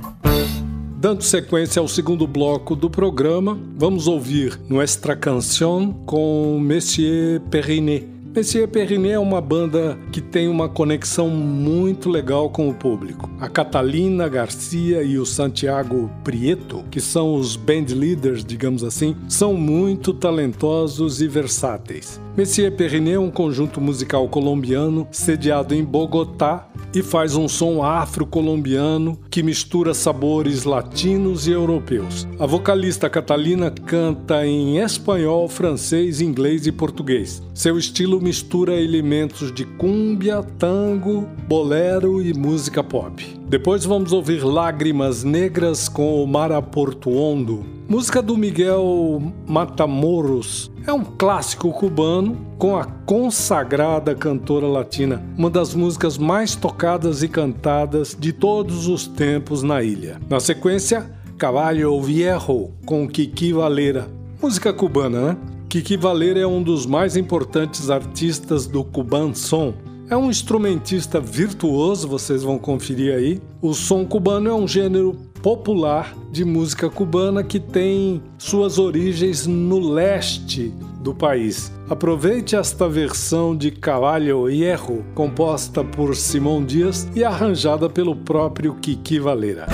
Dando 1.01 1.23
sequência 1.23 1.81
ao 1.81 1.89
segundo 1.89 2.29
bloco 2.29 2.77
do 2.77 2.89
programa, 2.89 3.59
vamos 3.77 4.07
ouvir 4.07 4.57
Nuestra 4.69 5.17
Canción 5.17 5.93
com 6.07 6.61
Monsieur 6.61 7.41
Perrinet. 7.51 8.07
Monsieur 8.37 8.69
Perrinet 8.69 9.15
é 9.15 9.19
uma 9.19 9.41
banda 9.41 9.99
que 10.13 10.21
tem 10.21 10.47
uma 10.47 10.69
conexão 10.69 11.29
muito 11.29 12.09
legal 12.09 12.51
com 12.51 12.69
o 12.69 12.75
público. 12.75 13.29
A 13.41 13.49
Catalina 13.49 14.29
Garcia 14.29 15.03
e 15.03 15.19
o 15.19 15.27
Santiago 15.27 16.09
Prieto, 16.23 16.85
que 16.89 17.01
são 17.01 17.35
os 17.35 17.57
band 17.57 17.87
leaders, 17.97 18.45
digamos 18.45 18.85
assim, 18.85 19.17
são 19.29 19.55
muito 19.55 20.15
talentosos 20.15 21.21
e 21.21 21.27
versáteis. 21.27 22.21
Monsieur 22.37 22.71
Perrinet 22.71 23.17
é 23.17 23.19
um 23.19 23.31
conjunto 23.31 23.81
musical 23.81 24.29
colombiano 24.29 25.09
sediado 25.11 25.75
em 25.75 25.83
Bogotá 25.83 26.69
e 26.97 27.03
faz 27.03 27.37
um 27.37 27.47
som 27.47 27.83
afro-colombiano 27.83 29.19
que 29.31 29.43
mistura 29.43 29.93
sabores 29.93 30.65
latinos 30.65 31.47
e 31.47 31.51
europeus. 31.51 32.27
A 32.39 32.47
vocalista 32.47 33.11
Catalina 33.11 33.71
canta 33.71 34.47
em 34.47 34.79
espanhol, 34.79 35.47
francês, 35.47 36.23
inglês 36.23 36.67
e 36.67 36.73
português. 36.73 37.43
Seu 37.53 37.77
estilo 37.77 38.19
mistura 38.19 38.81
elementos 38.81 39.53
de 39.53 39.67
cúmbia, 39.67 40.43
tango, 40.59 41.29
bolero 41.47 42.23
e 42.23 42.33
música 42.33 42.83
pop. 42.83 43.23
Depois 43.47 43.85
vamos 43.85 44.13
ouvir 44.13 44.43
Lágrimas 44.43 45.23
Negras 45.23 45.91
com 45.91 46.23
o 46.23 46.27
Mara 46.27 46.63
Portuondo, 46.63 47.76
música 47.89 48.21
do 48.21 48.37
Miguel 48.37 49.33
Matamoros. 49.47 50.71
É 50.87 50.93
um 50.93 51.05
clássico 51.05 51.71
cubano 51.71 52.37
com 52.59 52.77
a 52.77 52.85
consagrada 52.85 54.15
cantora 54.15 54.67
latina, 54.67 55.23
uma 55.37 55.49
das 55.49 55.75
músicas 55.75 56.19
mais 56.19 56.57
tocadas 56.57 57.23
e 57.23 57.29
cantadas 57.29 58.17
de 58.19 58.33
todos 58.33 58.89
os 58.89 59.07
tempos 59.07 59.63
na 59.63 59.83
ilha. 59.83 60.21
Na 60.29 60.41
sequência, 60.41 61.11
Caballo 61.39 62.01
Viejo 62.03 62.71
com 62.85 63.07
Kiki 63.09 63.53
Valera, 63.53 64.09
música 64.43 64.73
cubana, 64.73 65.33
né? 65.33 65.37
Kiki 65.69 65.97
Valera 65.97 66.41
é 66.41 66.47
um 66.47 66.63
dos 66.63 66.87
mais 66.87 67.17
importantes 67.17 67.91
artistas 67.91 68.67
do 68.67 68.83
Cuban 68.85 69.35
Som. 69.35 69.75
É 70.09 70.17
um 70.17 70.31
instrumentista 70.31 71.21
virtuoso, 71.21 72.07
vocês 72.07 72.45
vão 72.45 72.59
conferir 72.59 73.13
aí. 73.13 73.43
O 73.61 73.75
som 73.75 74.05
cubano 74.05 74.49
é 74.49 74.55
um 74.55 74.67
gênero 74.67 75.17
popular 75.43 76.15
de 76.31 76.45
música 76.45 76.91
cubana 76.91 77.43
que 77.43 77.61
tem 77.61 78.23
suas 78.39 78.79
origens 78.79 79.47
no 79.47 79.79
leste 79.79 80.73
do 81.01 81.15
país. 81.15 81.73
Aproveite 81.89 82.57
esta 82.57 82.89
versão 82.89 83.57
de 83.57 83.71
Caballo 83.71 84.49
Hierro, 84.51 85.05
composta 85.15 85.85
por 85.85 86.17
Simão 86.17 86.65
Dias 86.65 87.09
e 87.15 87.23
arranjada 87.23 87.89
pelo 87.89 88.17
próprio 88.17 88.75
Kiki 88.75 89.21
Valera. 89.21 89.67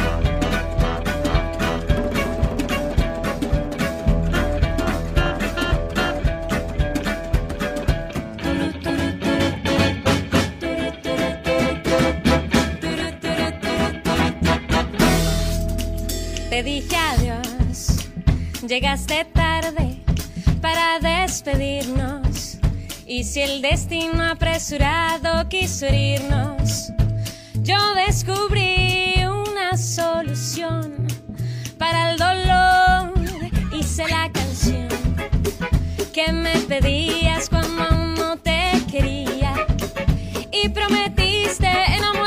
Llegaste 18.73 19.27
tarde 19.27 19.99
para 20.63 20.99
despedirnos. 20.99 22.57
Y 23.07 23.25
si 23.25 23.43
el 23.43 23.61
destino 23.61 24.25
apresurado 24.25 25.47
quiso 25.51 25.85
herirnos, 25.85 26.91
yo 27.57 27.77
descubrí 28.07 29.17
una 29.27 29.77
solución 29.77 31.07
para 31.77 32.13
el 32.13 32.17
dolor. 32.17 33.13
Hice 33.79 34.09
la 34.09 34.33
canción 34.33 34.89
que 36.15 36.33
me 36.33 36.57
pedías 36.61 37.51
cuando 37.51 37.91
no 38.17 38.39
te 38.39 38.71
quería. 38.91 39.53
Y 40.51 40.71
prometiste 40.71 41.69
enamorarme 41.69 42.22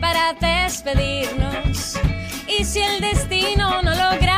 para 0.00 0.34
despedirnos. 0.34 1.98
Y 2.46 2.64
si 2.64 2.80
el 2.80 3.00
destino 3.00 3.82
no 3.82 3.90
lograba 3.90 4.31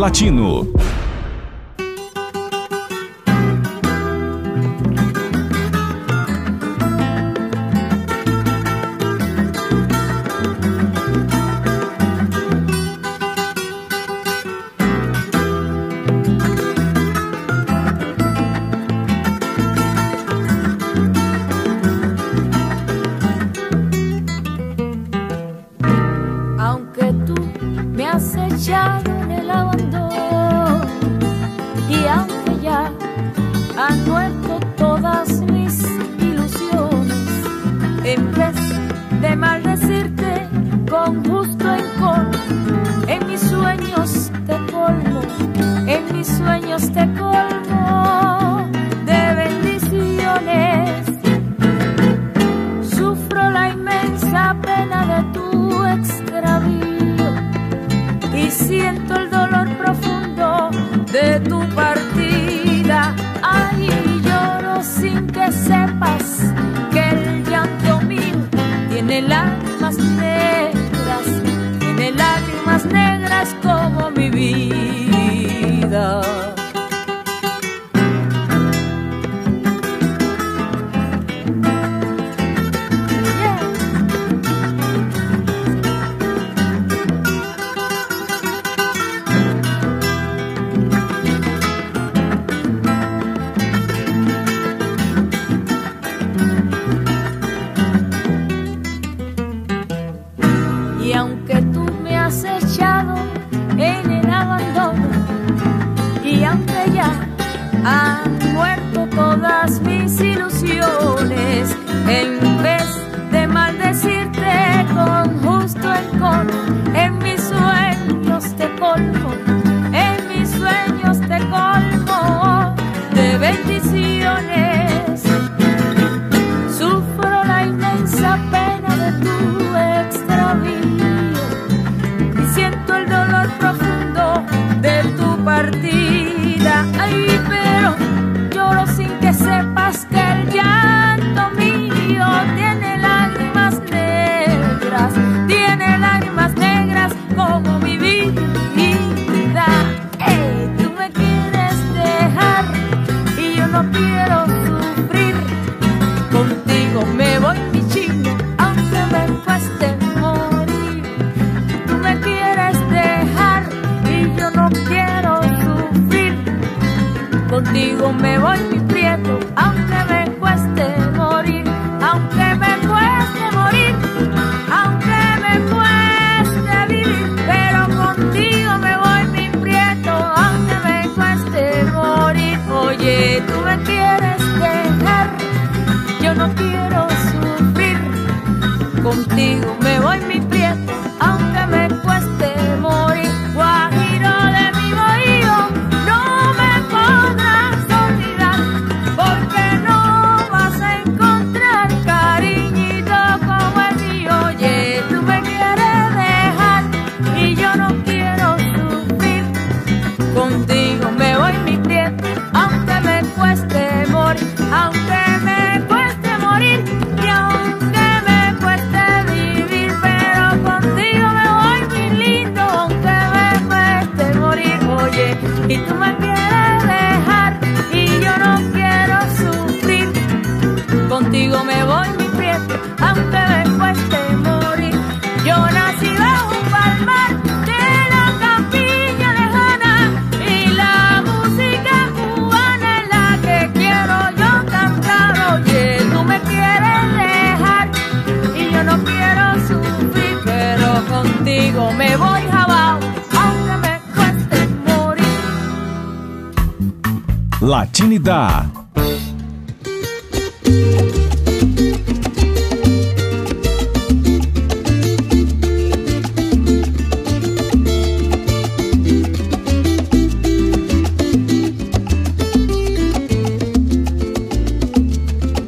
Latino. 0.00 0.64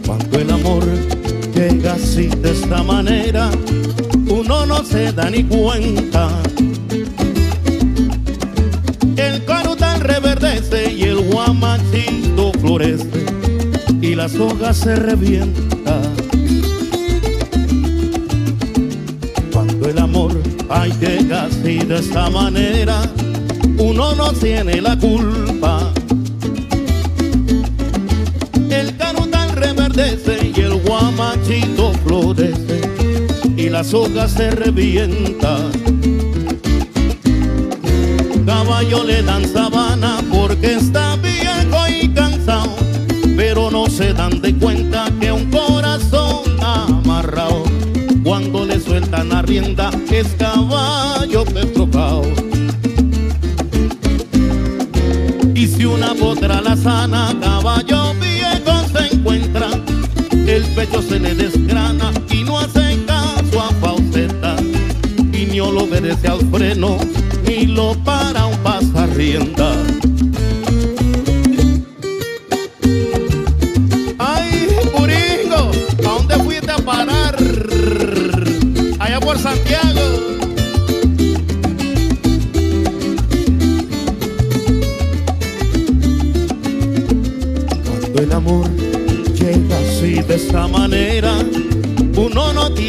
Cuando 0.07 0.38
el 0.38 0.50
amor 0.50 0.84
llega 1.55 1.94
así 1.94 2.26
de 2.26 2.50
esta 2.50 2.82
manera, 2.82 3.50
uno 4.28 4.66
no 4.66 4.84
se 4.84 5.12
da 5.12 5.30
ni 5.30 5.44
cuenta. 5.44 6.51
la 14.23 14.29
soga 14.29 14.73
se 14.73 14.95
revienta. 14.95 16.01
Cuando 19.53 19.89
el 19.89 19.99
amor 19.99 20.41
hay 20.68 20.93
llega 21.01 21.47
así 21.47 21.79
de 21.79 21.97
esta 21.97 22.31
manera, 22.31 23.03
uno 23.79 24.14
no 24.14 24.33
tiene 24.35 24.81
la 24.81 24.97
culpa. 24.97 25.93
El 28.70 28.97
canutal 28.97 29.57
reverdece 29.57 30.53
y 30.55 30.61
el 30.61 30.75
guamachito 30.83 31.93
florece 32.05 32.81
y 33.57 33.70
la 33.70 33.83
soga 33.83 34.29
se 34.29 34.53
revienta. 34.53 35.57
Caballo 38.47 39.03
le 39.03 39.20
dan 39.25 39.45
sabana 39.53 40.23
porque 40.31 40.75
está 40.75 41.11
se 44.03 44.12
dan 44.14 44.40
de 44.40 44.53
cuenta 44.57 45.05
que 45.20 45.30
un 45.30 45.48
corazón 45.48 46.42
amarrado, 46.61 47.62
cuando 48.24 48.64
le 48.64 48.80
sueltan 48.80 49.28
la 49.28 49.42
rienda, 49.42 49.90
es 50.11 50.26
caballo 50.36 51.44
petrocao. 51.44 52.24
Y 55.55 55.66
si 55.68 55.84
una 55.84 56.14
potra 56.14 56.61
la 56.61 56.76
sana, 56.76 57.32
caballo 57.40 58.14
viejo 58.14 58.74
se 58.92 59.14
encuentra, 59.14 59.68
el 60.48 60.64
pecho 60.74 61.00
se 61.00 61.20
le 61.20 61.36
desgrana 61.36 62.11
y 62.28 62.42
no 62.42 62.59
hace 62.59 62.98
caso 63.07 63.61
a 63.61 63.70
Fausteta. 63.80 64.57
Y 65.32 65.46
ni 65.46 65.59
lo 65.59 65.84
obedece 65.84 66.26
al 66.26 66.40
freno, 66.50 66.98
ni 67.46 67.66
lo 67.66 67.94
para 68.03 68.46
un 68.46 68.59
pasarrienda. 68.64 69.91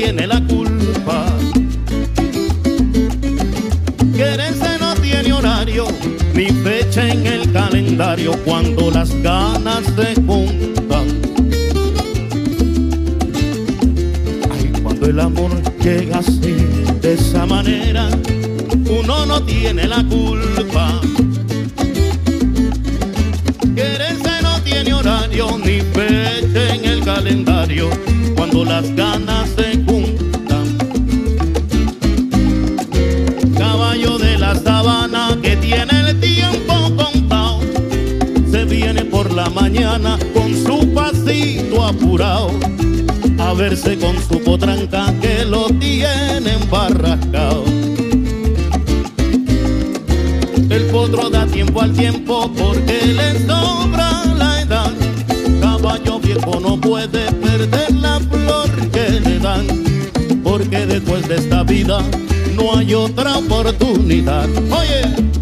tiene 0.04 0.28
la 0.28 0.42
culpa. 0.48 1.26
Quererse 4.14 4.78
no 4.78 4.96
tiene 4.96 5.32
horario, 5.32 5.88
ni 6.34 6.48
fecha 6.48 7.08
en 7.10 7.26
el 7.26 7.54
calendario 7.54 8.34
cuando 8.44 8.92
las 8.92 9.10
ganas 9.22 9.84
se 9.96 10.16
juntan. 10.16 11.08
Ay, 14.52 14.82
cuando 14.84 15.06
el 15.06 15.20
amor 15.22 15.52
llega 15.82 16.20
así, 16.20 16.56
de 17.02 17.14
esa 17.14 17.46
manera, 17.46 18.10
uno 19.00 19.26
no 19.26 19.42
tiene 19.44 19.88
la 19.88 20.04
culpa. 20.04 21.00
Quererse 23.74 24.42
no 24.42 24.60
tiene 24.64 24.94
horario, 24.94 25.58
ni 25.60 25.80
fecha 25.80 26.76
en 26.76 26.86
el 26.86 27.06
calendario 27.06 27.90
cuando 28.36 28.66
las 28.66 28.94
ganas 28.96 29.50
se 29.56 29.63
mañana 39.54 40.18
con 40.34 40.54
su 40.54 40.94
pasito 40.94 41.84
apurado 41.84 42.52
a 43.40 43.54
verse 43.54 43.98
con 43.98 44.16
su 44.22 44.42
potranca 44.42 45.14
que 45.22 45.46
lo 45.46 45.68
tiene 45.80 46.54
embarrascado. 46.62 47.64
El 50.70 50.86
potro 50.92 51.30
da 51.30 51.46
tiempo 51.46 51.82
al 51.82 51.94
tiempo 51.94 52.52
porque 52.58 53.06
le 53.06 53.46
sobra 53.46 54.26
la 54.38 54.62
edad. 54.62 54.92
Caballo 55.62 56.20
viejo 56.20 56.60
no 56.60 56.80
puede 56.80 57.32
perder 57.32 57.94
la 57.96 58.20
flor 58.20 58.70
que 58.92 59.20
le 59.20 59.40
dan, 59.40 59.68
porque 60.44 60.86
después 60.86 61.28
de 61.28 61.36
esta 61.36 61.64
vida 61.64 62.00
no 62.56 62.78
hay 62.78 62.94
otra 62.94 63.38
oportunidad. 63.38 64.48
Oye. 64.72 65.33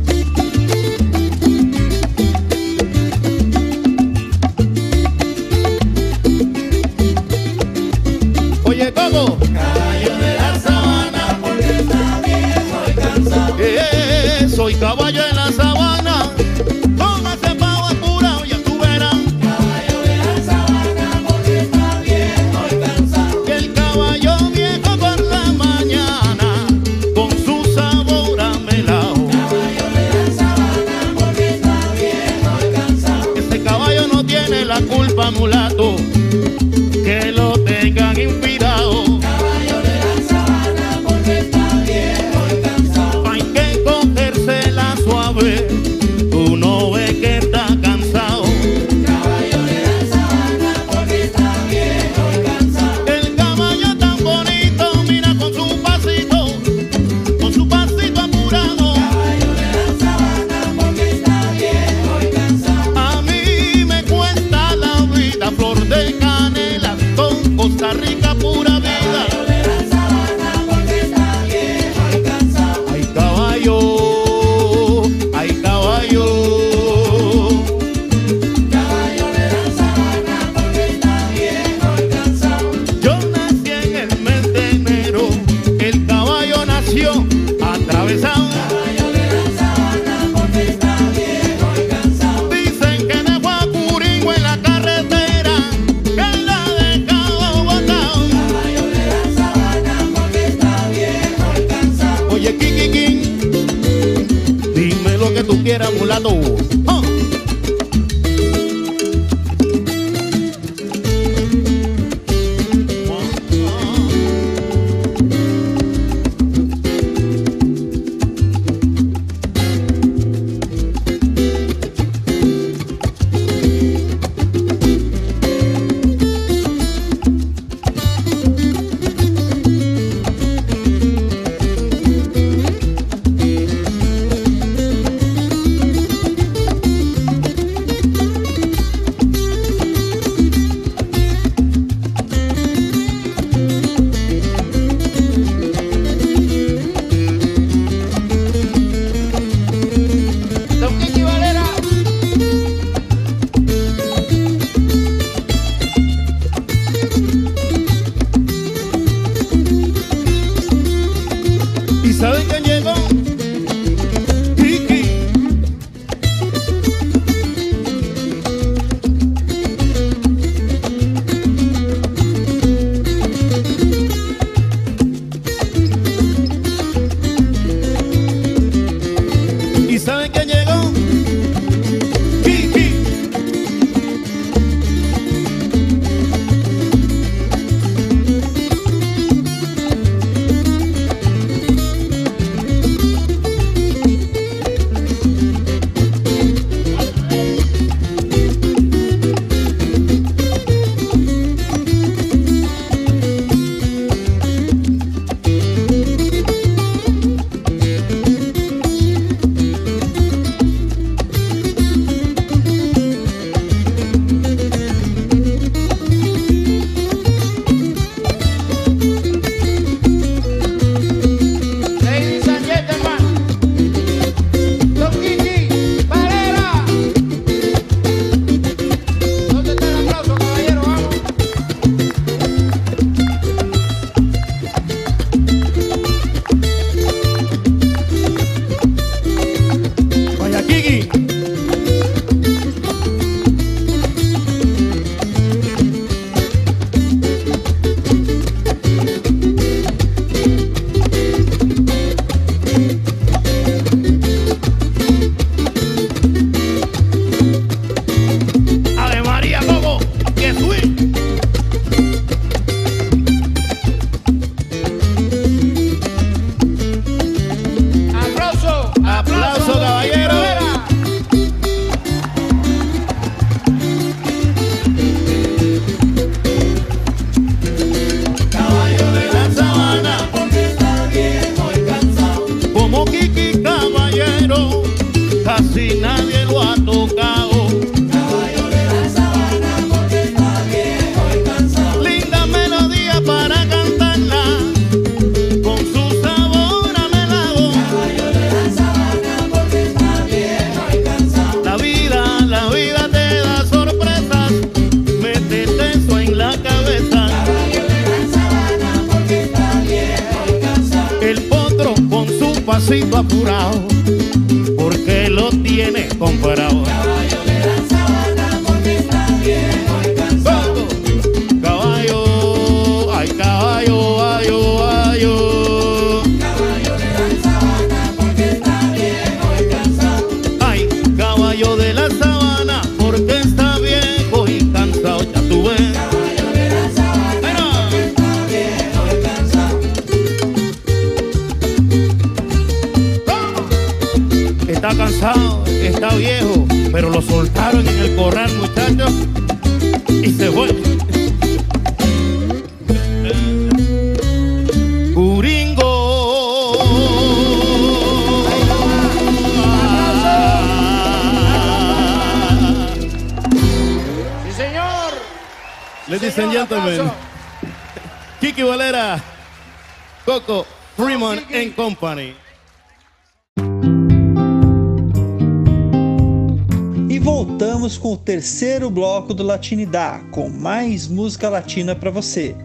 E 377.10 377.20
voltamos 377.20 377.98
com 377.98 378.14
o 378.14 378.18
terceiro 378.18 378.90
bloco 378.90 379.34
do 379.34 379.44
Latinidá, 379.44 380.22
com 380.32 380.50
mais 380.50 381.08
música 381.08 381.48
latina 381.48 381.96
para 381.96 382.12
você. 382.12 382.56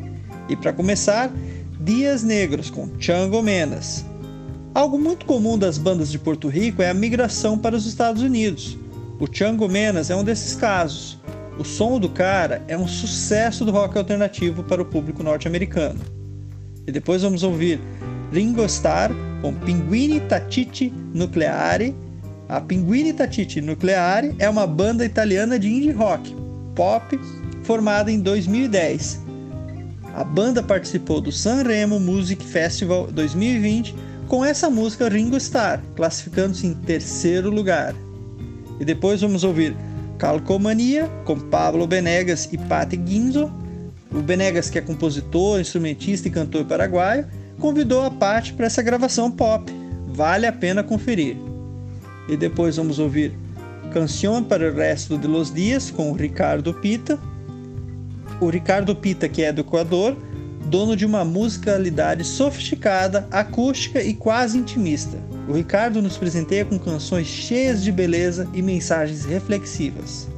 E 0.48 0.56
para 0.56 0.72
começar, 0.72 1.30
Dias 1.80 2.22
Negros 2.22 2.70
com 2.70 2.88
Chango 2.98 3.40
Menas. 3.42 4.04
Algo 4.74 4.98
muito 4.98 5.24
comum 5.24 5.56
das 5.56 5.78
bandas 5.78 6.10
de 6.10 6.18
Porto 6.18 6.48
Rico 6.48 6.82
é 6.82 6.90
a 6.90 6.94
migração 6.94 7.56
para 7.56 7.76
os 7.76 7.86
Estados 7.86 8.22
Unidos. 8.22 8.76
O 9.18 9.26
Chango 9.30 9.68
Menas 9.68 10.10
é 10.10 10.16
um 10.16 10.24
desses 10.24 10.54
casos. 10.54 11.18
O 11.58 11.64
som 11.64 11.98
do 11.98 12.08
cara 12.08 12.62
é 12.68 12.76
um 12.76 12.86
sucesso 12.86 13.64
do 13.64 13.72
rock 13.72 13.96
alternativo 13.96 14.62
para 14.62 14.82
o 14.82 14.84
público 14.84 15.22
norte-americano. 15.22 16.00
E 16.86 16.92
depois 16.92 17.22
vamos 17.22 17.42
ouvir 17.42 17.80
Ringo 18.30 18.64
Starr 18.64 19.12
com 19.40 19.54
Pinguini 19.54 20.20
Tatiti 20.20 20.92
Nucleare. 21.14 21.94
A 22.48 22.60
Pinguini 22.60 23.12
Tatiti 23.12 23.60
Nucleare 23.60 24.34
é 24.38 24.48
uma 24.48 24.66
banda 24.66 25.04
italiana 25.04 25.58
de 25.58 25.68
indie 25.68 25.90
rock, 25.90 26.34
pop, 26.74 27.18
formada 27.64 28.10
em 28.10 28.20
2010. 28.20 29.20
A 30.14 30.24
banda 30.24 30.62
participou 30.62 31.20
do 31.20 31.30
Sanremo 31.30 32.00
Music 32.00 32.42
Festival 32.44 33.08
2020 33.08 33.94
com 34.26 34.44
essa 34.44 34.70
música 34.70 35.08
Ringo 35.08 35.36
Starr, 35.36 35.80
classificando-se 35.94 36.66
em 36.66 36.74
terceiro 36.74 37.50
lugar. 37.50 37.94
E 38.80 38.84
depois 38.84 39.20
vamos 39.20 39.44
ouvir 39.44 39.76
Calcomania 40.18 41.08
com 41.24 41.38
Pablo 41.38 41.86
Benegas 41.86 42.48
e 42.52 42.58
Pati 42.58 42.96
Guinzo. 42.96 43.52
O 44.10 44.22
Benegas, 44.22 44.70
que 44.70 44.78
é 44.78 44.80
compositor, 44.80 45.60
instrumentista 45.60 46.28
e 46.28 46.30
cantor 46.30 46.64
paraguaio, 46.64 47.26
convidou 47.58 48.04
a 48.04 48.10
Pati 48.10 48.52
para 48.52 48.66
essa 48.66 48.82
gravação 48.82 49.30
pop. 49.30 49.72
Vale 50.08 50.46
a 50.46 50.52
pena 50.52 50.82
conferir. 50.82 51.36
E 52.28 52.36
depois 52.36 52.76
vamos 52.76 52.98
ouvir 52.98 53.32
Canção 53.92 54.42
para 54.42 54.68
o 54.68 54.74
Resto 54.74 55.16
de 55.16 55.26
los 55.26 55.52
Dias 55.52 55.90
com 55.90 56.10
o 56.10 56.14
Ricardo 56.14 56.74
Pita. 56.74 57.18
O 58.40 58.50
Ricardo 58.50 58.94
Pita, 58.94 59.28
que 59.28 59.42
é 59.42 59.52
do 59.52 59.62
Equador, 59.62 60.16
dono 60.66 60.96
de 60.96 61.06
uma 61.06 61.24
musicalidade 61.24 62.22
sofisticada, 62.24 63.26
acústica 63.30 64.02
e 64.02 64.12
quase 64.12 64.58
intimista. 64.58 65.16
O 65.48 65.52
Ricardo 65.52 66.02
nos 66.02 66.18
presenteia 66.18 66.64
com 66.64 66.78
canções 66.78 67.26
cheias 67.26 67.82
de 67.82 67.90
beleza 67.90 68.48
e 68.52 68.60
mensagens 68.60 69.24
reflexivas. 69.24 70.28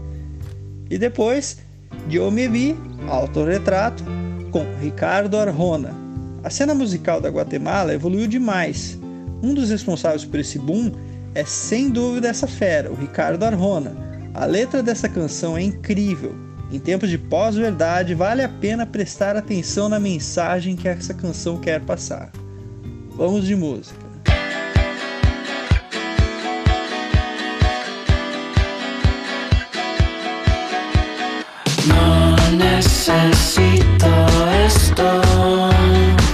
E 0.88 0.98
depois, 0.98 1.58
Vi, 2.06 2.76
autorretrato, 3.08 4.04
com 4.50 4.64
Ricardo 4.80 5.36
Arjona. 5.36 6.07
A 6.42 6.50
cena 6.50 6.74
musical 6.74 7.20
da 7.20 7.28
Guatemala 7.28 7.94
evoluiu 7.94 8.26
demais. 8.26 8.98
Um 9.42 9.54
dos 9.54 9.70
responsáveis 9.70 10.24
por 10.24 10.38
esse 10.40 10.58
boom 10.58 10.92
é 11.34 11.44
sem 11.44 11.90
dúvida 11.90 12.28
essa 12.28 12.46
fera, 12.46 12.90
o 12.90 12.94
Ricardo 12.94 13.42
Arjona. 13.44 13.96
A 14.34 14.44
letra 14.44 14.82
dessa 14.82 15.08
canção 15.08 15.56
é 15.56 15.62
incrível. 15.62 16.34
Em 16.70 16.78
tempos 16.78 17.08
de 17.08 17.18
pós-verdade, 17.18 18.14
vale 18.14 18.42
a 18.42 18.48
pena 18.48 18.86
prestar 18.86 19.36
atenção 19.36 19.88
na 19.88 19.98
mensagem 19.98 20.76
que 20.76 20.86
essa 20.86 21.14
canção 21.14 21.58
quer 21.58 21.80
passar. 21.80 22.30
Vamos 23.16 23.46
de 23.46 23.56
música. 23.56 24.08
Necesito 32.56 34.06
esto. 34.66 36.27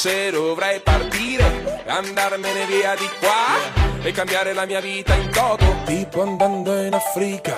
Forse 0.00 0.30
dovrei 0.30 0.80
partire, 0.80 1.82
andarmene 1.86 2.64
via 2.64 2.94
di 2.94 3.06
qua 3.18 4.00
E 4.02 4.10
cambiare 4.12 4.54
la 4.54 4.64
mia 4.64 4.80
vita 4.80 5.12
in 5.12 5.28
toto, 5.30 5.82
tipo 5.84 6.22
andando 6.22 6.74
in 6.80 6.94
Africa. 6.94 7.54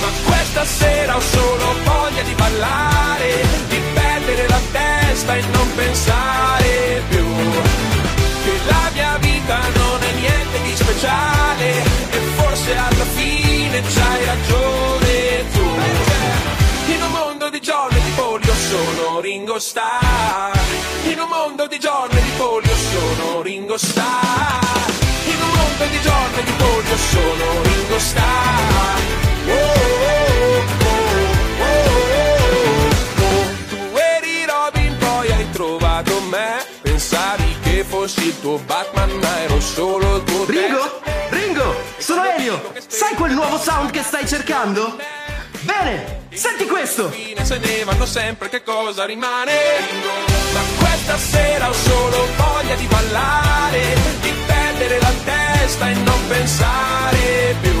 Ma 0.00 0.08
questa 0.24 0.64
sera 0.64 1.14
ho 1.14 1.20
solo 1.20 1.74
voglia 1.84 2.22
di 2.22 2.32
ballare 2.32 3.30
Di 3.68 3.80
perdere 3.94 4.48
la 4.48 4.60
testa 4.72 5.36
e 5.36 5.42
non 5.52 5.74
pensare 5.76 7.02
più. 7.10 7.26
Che 8.42 8.52
la 8.66 8.90
mia 8.92 9.16
vita 9.18 9.58
non 9.60 10.02
è 10.02 10.12
niente 10.18 10.62
di 10.62 10.74
speciale 10.74 11.68
E 12.10 12.18
forse 12.38 12.76
alla 12.76 13.04
fine 13.14 13.82
c'hai 13.82 14.24
ragione 14.24 15.50
tu. 15.52 16.92
In 16.92 17.02
un 17.02 17.10
mondo 17.12 17.48
di 17.48 17.60
giorni 17.60 18.00
di 18.00 18.10
polio 18.16 18.52
sono 18.52 19.20
Ringo 19.20 19.60
Starr 19.60 20.67
In 21.08 21.18
un 21.20 21.28
mondo 21.28 21.66
di 21.66 21.78
giorni 21.78 22.20
di 22.20 22.30
polio 22.36 22.74
sono 22.74 23.40
Ringo 23.40 23.78
Starr 23.78 24.90
In 25.24 25.40
un 25.40 25.48
mondo 25.48 25.84
di 25.86 26.00
giorni 26.02 26.42
di 26.44 26.52
polio 26.52 26.96
sono 26.96 27.62
Ringo 27.62 27.98
Starr 27.98 29.00
Oh, 29.48 29.52
oh, 30.04 30.64
oh. 31.60 31.86
Tu 33.70 33.96
eri 33.96 34.44
Robin, 34.44 34.96
poi 34.98 35.32
hai 35.32 35.50
trovato 35.50 36.20
me 36.28 36.62
Pensavi 36.82 37.56
che 37.62 37.84
fossi 37.84 38.26
il 38.26 38.40
tuo 38.40 38.58
Batman, 38.58 39.10
ma 39.12 39.40
ero 39.40 39.58
solo 39.60 40.16
il 40.16 40.24
tuo 40.24 40.44
Ringo? 40.44 41.00
Ringo! 41.30 41.74
Sono 41.96 42.22
Elio! 42.24 42.72
Sai 42.86 43.14
quel 43.14 43.32
nuovo 43.32 43.56
sound 43.56 43.90
che 43.90 44.02
stai 44.02 44.28
cercando? 44.28 44.98
Bene! 45.62 46.26
Senti 46.34 46.66
questo! 46.66 47.10
se 47.42 47.58
ne 47.58 47.82
vanno 47.84 48.04
sempre 48.04 48.50
che 48.50 48.62
cosa 48.62 49.06
rimane 49.06 50.77
Ma 51.08 51.14
questa 51.14 51.38
sera 51.38 51.68
ho 51.70 51.72
solo 51.72 52.26
voglia 52.36 52.74
di 52.74 52.84
ballare 52.84 53.80
Di 54.20 54.30
perdere 54.44 55.00
la 55.00 55.12
testa 55.24 55.88
e 55.88 55.94
non 55.94 56.26
pensare 56.28 57.56
più. 57.62 57.80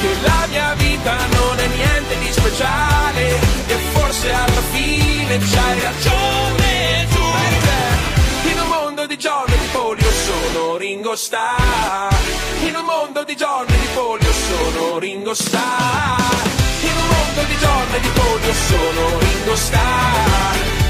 Che 0.00 0.16
la 0.20 0.46
mia 0.50 0.74
vita 0.74 1.16
non 1.16 1.58
è 1.58 1.66
niente 1.68 2.18
di 2.18 2.30
speciale 2.30 3.28
E 3.66 3.76
forse 3.94 4.30
alla 4.30 4.62
fine 4.72 5.38
c'hai 5.38 5.80
ragione 5.80 7.06
tu. 7.14 8.50
In 8.50 8.60
un 8.60 8.68
mondo 8.68 9.06
di 9.06 9.16
giorni 9.16 9.56
di 9.56 9.68
polio 9.72 10.10
sono 10.10 10.76
Ringo 10.76 11.16
Starr. 11.16 12.14
In 12.64 12.76
un 12.76 12.84
mondo 12.84 13.24
di 13.24 13.34
giorni 13.36 13.74
di 13.78 13.88
polio 13.94 14.32
sono 14.32 14.98
Ringo 14.98 15.32
Starr. 15.32 16.44
In 16.82 16.94
un 16.94 17.06
mondo 17.08 17.42
di 17.48 17.56
giorni 17.56 18.00
di 18.00 18.08
polio 18.08 18.52
sono 18.52 19.18
Ringo 19.18 19.56
Starr 19.56 20.81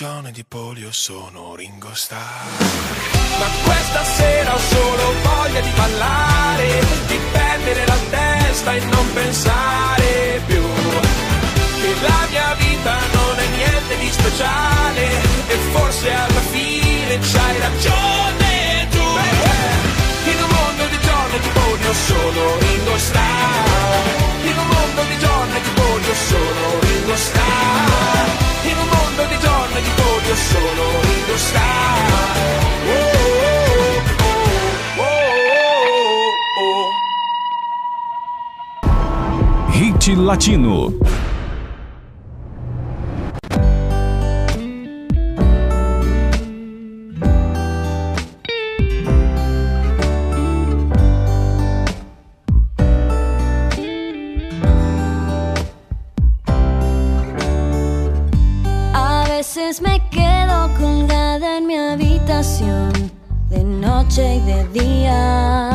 prigione 0.00 0.32
di 0.32 0.44
polio 0.44 0.92
sono 0.92 1.54
Ringo 1.54 1.92
Starr. 1.92 2.46
Ma 3.38 3.46
questa 3.64 4.02
sera 4.02 4.54
ho 4.54 4.58
solo 4.58 5.12
voglia 5.22 5.60
di 5.60 5.70
ballare, 5.76 6.80
di 7.06 7.18
bere 7.32 7.49
perdere 7.60 7.86
la 7.86 7.98
testa 8.10 8.74
e 8.74 8.80
non 8.80 9.12
pensare 9.12 10.40
più. 10.46 10.62
Che 11.80 11.94
la 12.02 12.26
mia 12.30 12.54
vita 12.58 12.98
non 13.12 13.38
è 13.38 13.46
niente 13.56 13.96
di 13.98 14.10
speciale 14.10 15.04
e 15.48 15.56
forse 15.72 16.12
alla 16.12 16.44
fine 16.50 17.18
c'hai 17.18 17.58
ragione 17.58 18.88
tu. 18.90 19.06
In 20.30 20.42
un 20.42 20.50
mondo 20.50 20.84
di 20.86 20.98
giorni 21.00 21.38
di 21.38 21.48
polio 21.48 21.92
sono 21.92 22.58
Ringo. 22.58 22.98
In 24.42 24.56
un 24.56 24.66
mondo 24.66 25.02
di 25.08 25.18
giorni 25.18 25.60
di 25.60 25.70
polio 25.74 26.14
sono 26.14 26.62
Ringo. 26.80 27.14
In 28.70 28.76
un 28.78 28.88
mondo 28.88 29.24
di 29.24 29.38
giorni 29.38 29.80
di 29.82 29.90
polio 29.96 30.34
sono 30.36 30.82
Ringo 31.02 31.36
Starr. 31.36 32.38
Oh, 32.82 33.16
oh, 33.16 33.19
Hit 39.80 40.08
Latino. 40.08 40.92
A 58.92 59.24
veces 59.30 59.80
me 59.80 59.98
quedo 60.10 60.68
colgada 60.78 61.56
en 61.56 61.66
mi 61.66 61.76
habitación, 61.76 62.92
de 63.48 63.64
noche 63.64 64.34
y 64.34 64.40
de 64.40 64.68
día. 64.78 65.69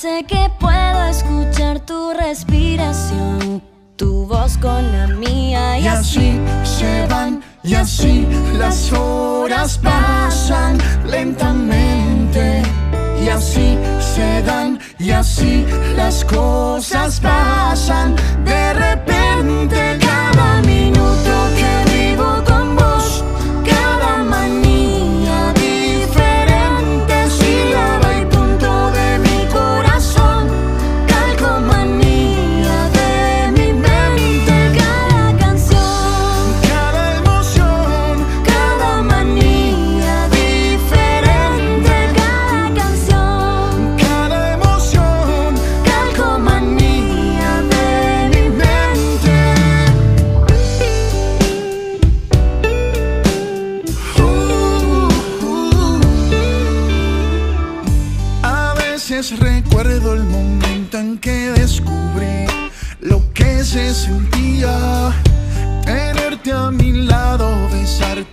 Parece 0.00 0.26
que 0.26 0.48
puedo 0.60 1.06
escuchar 1.06 1.80
tu 1.80 2.12
respiración, 2.12 3.60
tu 3.96 4.26
voz 4.26 4.56
con 4.58 4.92
la 4.92 5.08
mía. 5.08 5.80
Y 5.80 5.88
así 5.88 6.38
se 6.62 7.04
van, 7.08 7.42
y 7.64 7.74
así 7.74 8.24
las 8.56 8.92
horas 8.92 9.76
pasan 9.78 10.78
lentamente. 11.04 12.62
Y 13.24 13.28
así 13.28 13.76
se 13.98 14.40
dan, 14.42 14.78
y 15.00 15.10
así 15.10 15.66
las 15.96 16.24
cosas 16.24 17.18
pasan. 17.18 18.14
De 18.44 18.74
repente, 18.74 19.98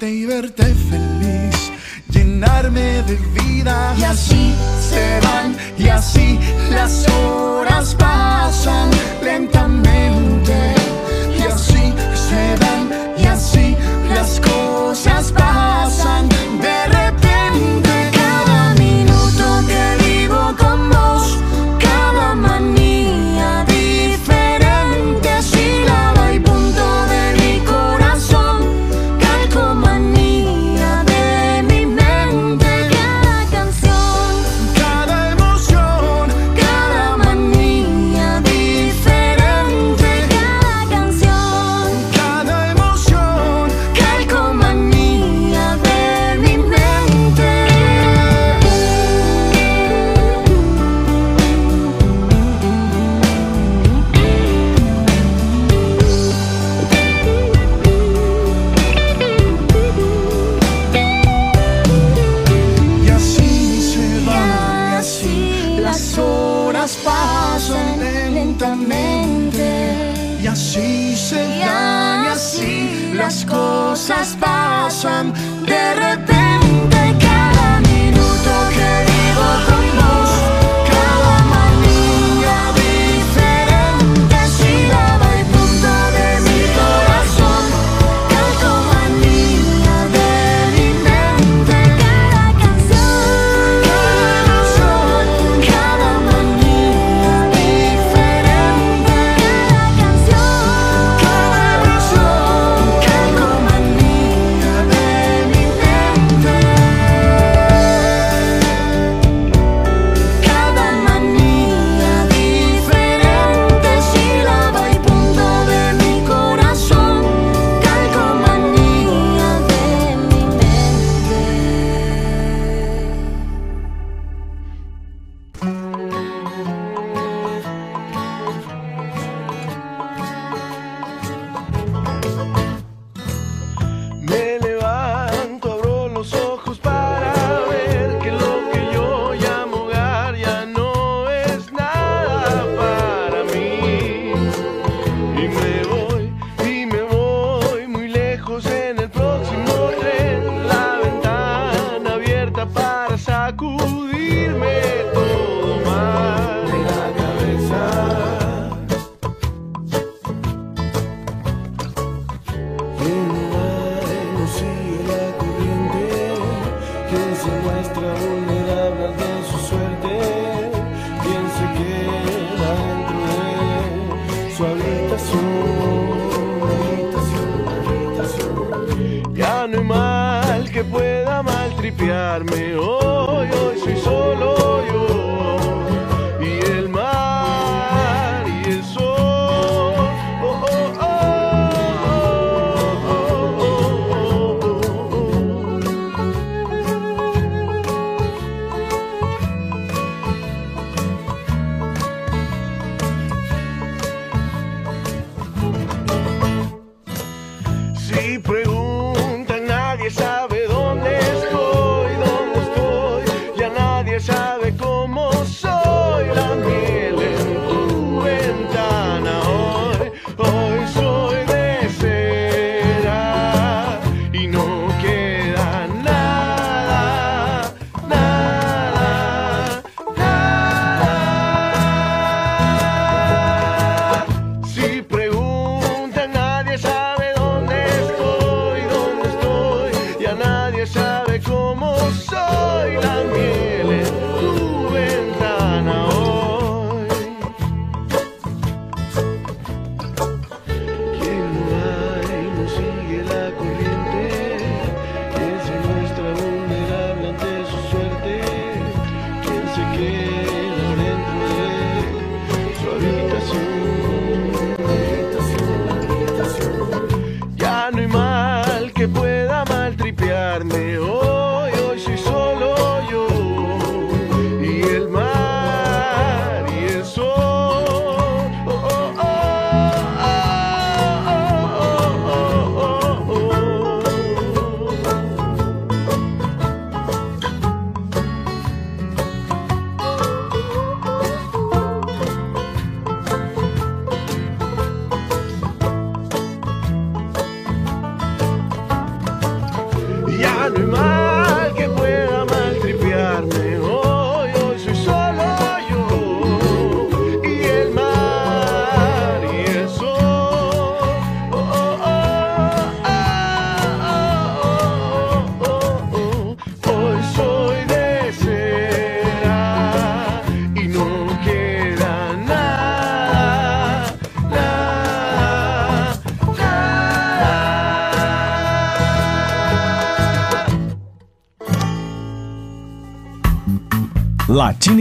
y 0.09 0.25
verte 0.25 0.63
feliz. 0.63 1.71
Llenarme 2.09 3.01
de 3.03 3.15
vida. 3.15 3.95
Y 3.97 4.03
así 4.03 4.53
se 4.89 5.19
van, 5.21 5.55
y 5.77 5.87
así 5.87 6.39
las 6.69 7.07
horas 7.09 7.95
pasan 7.95 8.84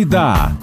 «Среда» 0.05 0.54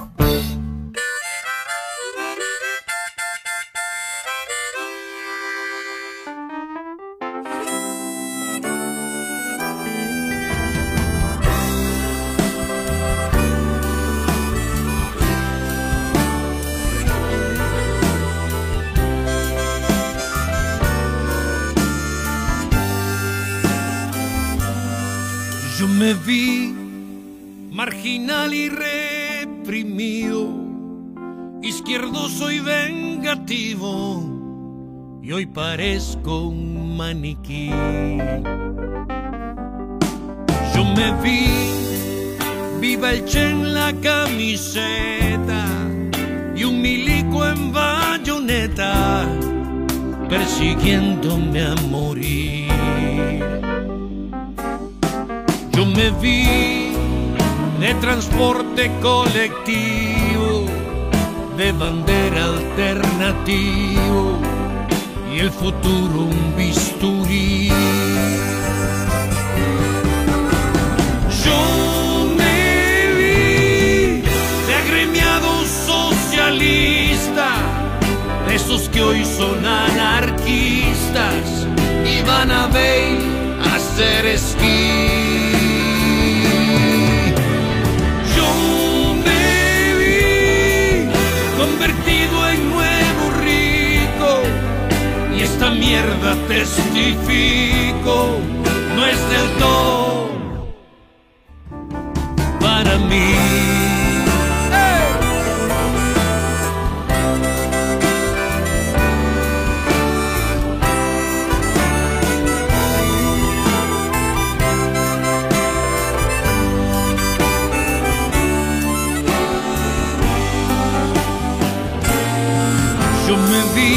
Yo 123.31 123.37
me 123.37 123.63
vi 123.73 123.95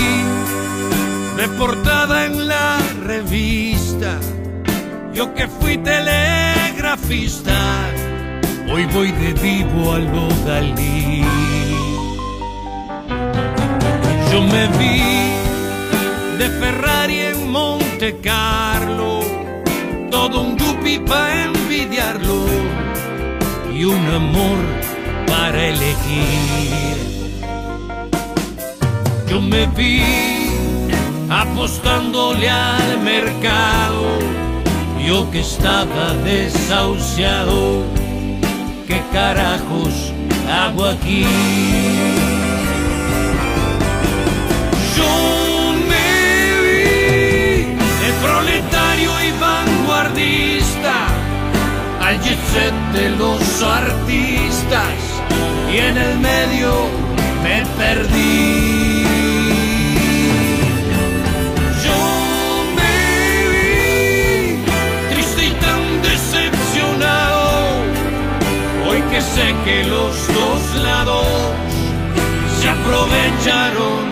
de 1.36 1.48
portada 1.58 2.26
en 2.26 2.46
la 2.46 2.78
revista, 3.02 4.20
yo 5.12 5.34
que 5.34 5.48
fui 5.48 5.76
telegrafista, 5.76 7.58
hoy 8.72 8.86
voy 8.94 9.10
de 9.10 9.32
vivo 9.32 9.92
al 9.92 10.06
Dalí. 10.46 11.24
Yo 14.30 14.40
me 14.40 14.68
vi 14.78 15.02
de 16.38 16.48
Ferrari 16.60 17.18
en 17.18 17.50
Monte 17.50 18.20
Carlo, 18.22 19.20
todo 20.12 20.42
un 20.42 20.56
yuppie 20.56 21.00
para 21.00 21.46
envidiarlo 21.46 22.46
y 23.74 23.84
un 23.84 24.06
amor 24.10 24.58
para 25.26 25.70
elegir. 25.70 27.13
Yo 29.34 29.40
me 29.40 29.66
vi 29.66 30.00
apostándole 31.28 32.48
al 32.48 33.00
mercado, 33.00 34.04
yo 35.04 35.28
que 35.32 35.40
estaba 35.40 36.14
desahuciado, 36.22 37.82
¿qué 38.86 39.02
carajos 39.12 40.12
hago 40.48 40.84
aquí? 40.84 41.26
Yo 44.96 45.72
me 45.90 46.10
vi 46.62 47.64
de 48.02 48.10
proletario 48.22 49.10
y 49.20 49.30
vanguardista, 49.40 51.08
al 52.00 52.20
jet 52.22 52.38
de 52.92 53.10
los 53.10 53.62
artistas, 53.64 54.94
y 55.72 55.78
en 55.78 55.96
el 55.98 56.20
medio 56.20 56.70
me 57.42 57.66
perdí. 57.76 59.13
Sé 69.34 69.54
que 69.64 69.84
los 69.84 70.28
dos 70.28 70.82
lados 70.82 71.26
se 72.60 72.68
aprovecharon 72.68 74.04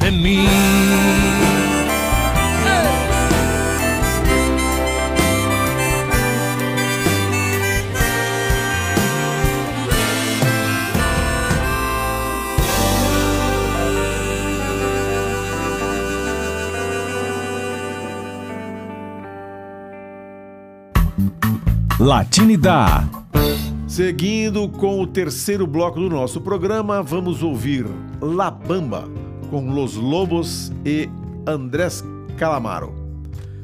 de 0.00 0.10
mí. 0.12 1.45
Latinidade. 22.06 23.10
Seguindo 23.88 24.68
com 24.68 25.00
o 25.00 25.08
terceiro 25.08 25.66
bloco 25.66 25.98
do 25.98 26.08
nosso 26.08 26.40
programa, 26.40 27.02
vamos 27.02 27.42
ouvir 27.42 27.84
La 28.22 28.48
Bamba 28.48 29.08
com 29.50 29.72
Los 29.72 29.96
Lobos 29.96 30.70
e 30.84 31.10
Andrés 31.48 32.04
Calamaro. 32.36 32.94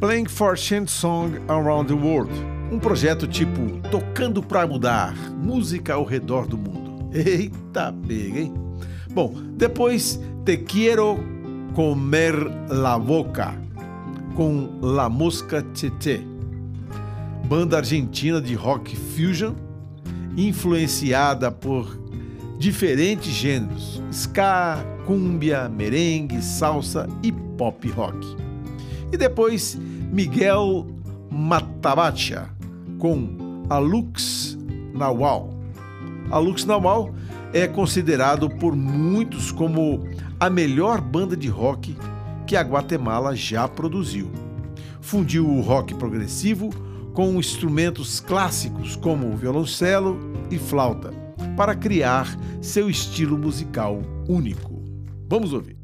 Playing 0.01 0.27
for 0.27 0.59
Chant 0.59 0.89
Song 0.89 1.39
Around 1.47 1.95
the 1.95 1.95
World. 1.95 2.33
Um 2.73 2.81
projeto 2.81 3.29
tipo 3.29 3.61
Tocando 3.93 4.43
pra 4.43 4.67
Mudar, 4.67 5.15
música 5.31 5.95
ao 5.95 6.03
redor 6.03 6.49
do 6.49 6.59
mundo. 6.59 7.11
Eita 7.15 7.95
pega, 8.09 8.41
hein? 8.41 8.55
Bom, 9.15 9.35
depois 9.53 10.21
Te 10.45 10.57
Quiero 10.57 11.17
Comer 11.75 12.35
la 12.69 12.99
Boca 12.99 13.55
com 14.35 14.81
La 14.83 15.09
Mosca 15.09 15.63
Tete 15.63 16.32
banda 17.53 17.77
argentina 17.77 18.41
de 18.41 18.55
rock 18.55 18.97
fusion, 18.97 19.53
influenciada 20.39 21.51
por 21.51 21.99
diferentes 22.59 23.31
gêneros: 23.31 24.03
ska, 24.11 24.83
cumbia, 25.05 25.69
merengue, 25.69 26.41
salsa 26.41 27.07
e 27.23 27.31
pop 27.31 27.87
rock. 27.91 28.27
E 29.13 29.19
depois 29.19 29.79
Miguel 30.11 30.87
Matabacha 31.31 32.49
com 32.99 33.67
Alux 33.69 34.57
Nawal. 34.95 35.53
Alux 36.31 36.65
Nawal 36.65 37.15
é 37.53 37.69
considerado 37.69 38.49
por 38.49 38.75
muitos 38.75 39.53
como 39.53 40.09
a 40.41 40.49
melhor 40.49 41.03
banda 41.03 41.37
de 41.37 41.49
rock 41.49 41.95
que 42.47 42.57
a 42.57 42.63
Guatemala 42.63 43.37
já 43.37 43.69
produziu. 43.69 44.31
Fundiu 45.03 45.47
o 45.47 45.61
rock 45.61 45.93
progressivo 45.97 46.71
com 47.13 47.35
instrumentos 47.39 48.21
clássicos 48.21 48.97
como 48.97 49.37
violoncelo 49.37 50.19
e 50.51 50.59
flauta, 50.59 51.13
para 51.57 51.75
criar 51.75 52.39
seu 52.61 52.89
estilo 52.89 53.37
musical 53.37 54.01
único. 54.29 54.83
Vamos 55.29 55.53
ouvir. 55.53 55.82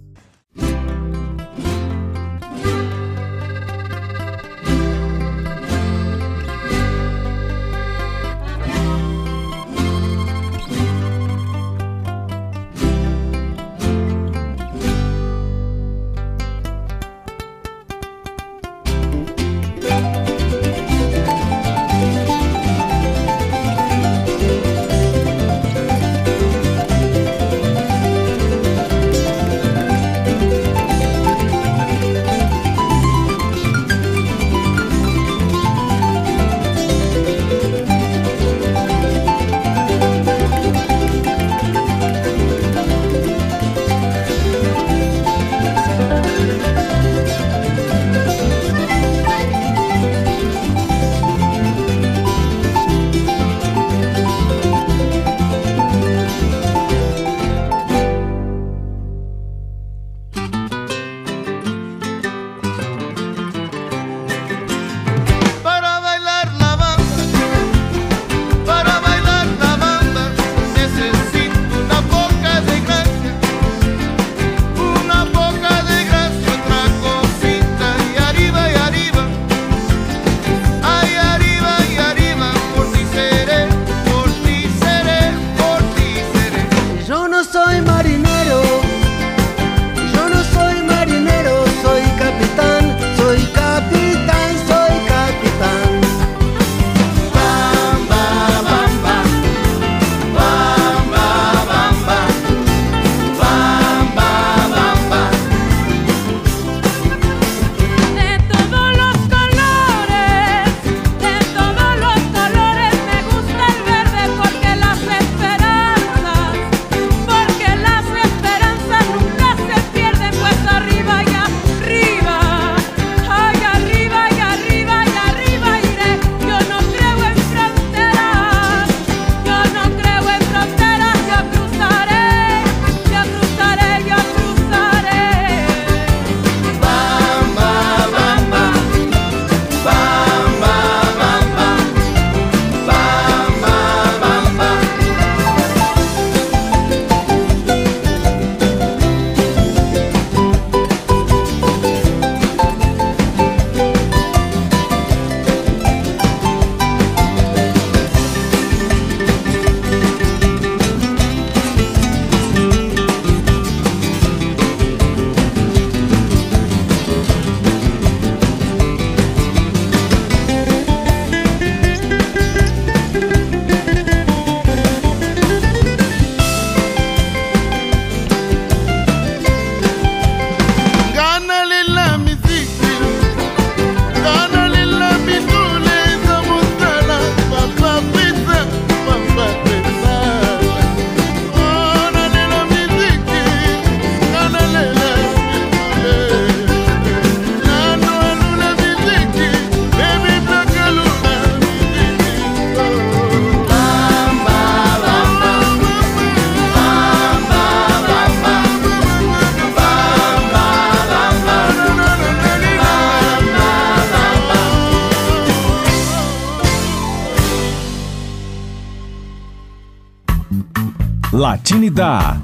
Radar. 221.98 222.37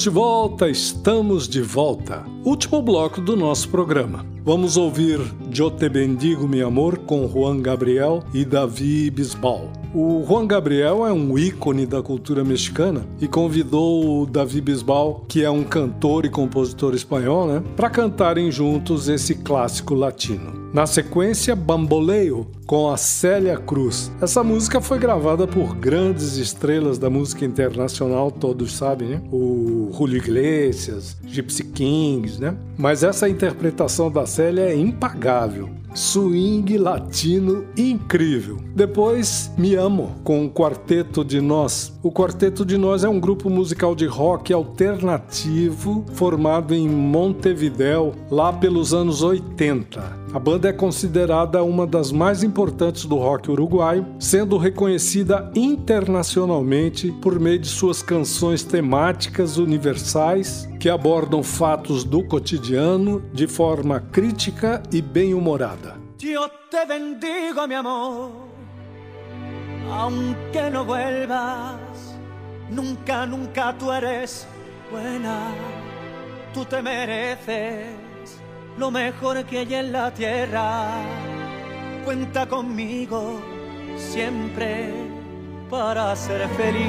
Estamos 0.00 0.14
de 0.14 0.18
volta, 0.18 0.68
estamos 0.70 1.48
de 1.48 1.60
volta. 1.60 2.24
Último 2.42 2.80
bloco 2.80 3.20
do 3.20 3.36
nosso 3.36 3.68
programa. 3.68 4.24
Vamos 4.42 4.78
ouvir 4.78 5.20
Yo 5.52 5.70
Te 5.70 5.90
Bendigo, 5.90 6.48
Mi 6.48 6.62
Amor 6.62 7.00
com 7.00 7.28
Juan 7.28 7.60
Gabriel 7.60 8.22
e 8.32 8.42
Davi 8.42 9.10
Bisbal. 9.10 9.70
O 9.94 10.24
Juan 10.26 10.46
Gabriel 10.46 11.06
é 11.06 11.12
um 11.12 11.36
ícone 11.36 11.84
da 11.84 12.02
cultura 12.02 12.42
mexicana 12.42 13.06
e 13.20 13.28
convidou 13.28 14.22
o 14.22 14.26
Davi 14.26 14.62
Bisbal, 14.62 15.26
que 15.28 15.44
é 15.44 15.50
um 15.50 15.64
cantor 15.64 16.24
e 16.24 16.30
compositor 16.30 16.94
espanhol, 16.94 17.46
né, 17.46 17.62
para 17.76 17.90
cantarem 17.90 18.50
juntos 18.50 19.06
esse 19.06 19.34
clássico 19.34 19.92
latino. 19.92 20.59
Na 20.72 20.86
sequência, 20.86 21.56
Bamboleio 21.56 22.46
com 22.64 22.88
a 22.88 22.96
Célia 22.96 23.56
Cruz. 23.56 24.12
Essa 24.20 24.44
música 24.44 24.80
foi 24.80 25.00
gravada 25.00 25.44
por 25.44 25.74
grandes 25.74 26.36
estrelas 26.36 26.96
da 26.96 27.10
música 27.10 27.44
internacional, 27.44 28.30
todos 28.30 28.76
sabem, 28.76 29.08
né? 29.08 29.22
O 29.32 29.90
Julio 29.92 30.18
Iglesias, 30.18 31.16
Gypsy 31.26 31.64
Kings, 31.64 32.40
né? 32.40 32.56
Mas 32.78 33.02
essa 33.02 33.28
interpretação 33.28 34.08
da 34.08 34.24
Célia 34.24 34.62
é 34.62 34.76
impagável. 34.76 35.68
Swing 35.92 36.78
latino 36.78 37.64
incrível. 37.76 38.58
Depois, 38.76 39.50
Me 39.58 39.74
Amo, 39.74 40.14
com 40.22 40.46
o 40.46 40.50
Quarteto 40.50 41.24
de 41.24 41.40
Nós. 41.40 41.92
O 42.00 42.12
Quarteto 42.12 42.64
de 42.64 42.78
Nós 42.78 43.02
é 43.02 43.08
um 43.08 43.18
grupo 43.18 43.50
musical 43.50 43.96
de 43.96 44.06
rock 44.06 44.52
alternativo 44.52 46.04
formado 46.12 46.72
em 46.72 46.88
Montevidéu, 46.88 48.14
lá 48.30 48.52
pelos 48.52 48.94
anos 48.94 49.24
80. 49.24 50.19
A 50.32 50.38
banda 50.38 50.68
é 50.68 50.72
considerada 50.72 51.64
uma 51.64 51.84
das 51.84 52.12
mais 52.12 52.44
importantes 52.44 53.04
do 53.04 53.16
rock 53.16 53.50
uruguaio, 53.50 54.06
sendo 54.20 54.56
reconhecida 54.56 55.50
internacionalmente 55.56 57.10
por 57.20 57.40
meio 57.40 57.58
de 57.58 57.66
suas 57.66 58.00
canções 58.00 58.62
temáticas 58.62 59.56
universais 59.56 60.68
que 60.78 60.88
abordam 60.88 61.42
fatos 61.42 62.04
do 62.04 62.22
cotidiano 62.22 63.20
de 63.32 63.48
forma 63.48 63.98
crítica 63.98 64.80
e 64.92 65.02
bem-humorada. 65.02 65.98
Te 66.70 66.86
bendigo, 66.86 67.66
mi 67.66 67.74
amor, 67.74 68.30
aunque 69.90 70.70
no 70.70 70.84
vuelvas, 70.84 72.16
nunca, 72.70 73.26
nunca 73.26 73.74
eres 73.96 74.46
buena, 74.92 75.52
tú 76.54 76.64
te 76.64 76.80
mereces 76.80 77.99
lo 78.80 78.90
mejor 78.90 79.44
que 79.44 79.58
hay 79.58 79.74
en 79.74 79.92
la 79.92 80.12
tierra. 80.12 80.90
Cuenta 82.02 82.46
conmigo 82.46 83.38
siempre 83.98 84.90
para 85.68 86.16
ser 86.16 86.48
feliz. 86.60 86.86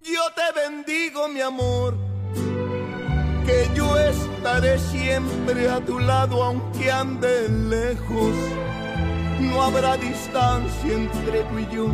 Yo 0.00 0.22
te 0.38 0.48
bendigo, 0.60 1.28
mi 1.28 1.40
amor, 1.40 1.96
que 3.44 3.68
yo 3.74 3.98
estaré 3.98 4.78
siempre 4.78 5.68
a 5.68 5.80
tu 5.80 5.98
lado 5.98 6.44
aunque 6.44 6.88
ande 6.88 7.48
lejos. 7.48 8.36
No 9.40 9.60
habrá 9.60 9.96
distancia 9.96 10.92
entre 10.92 11.42
tú 11.48 11.58
y 11.58 11.66
yo. 11.74 11.86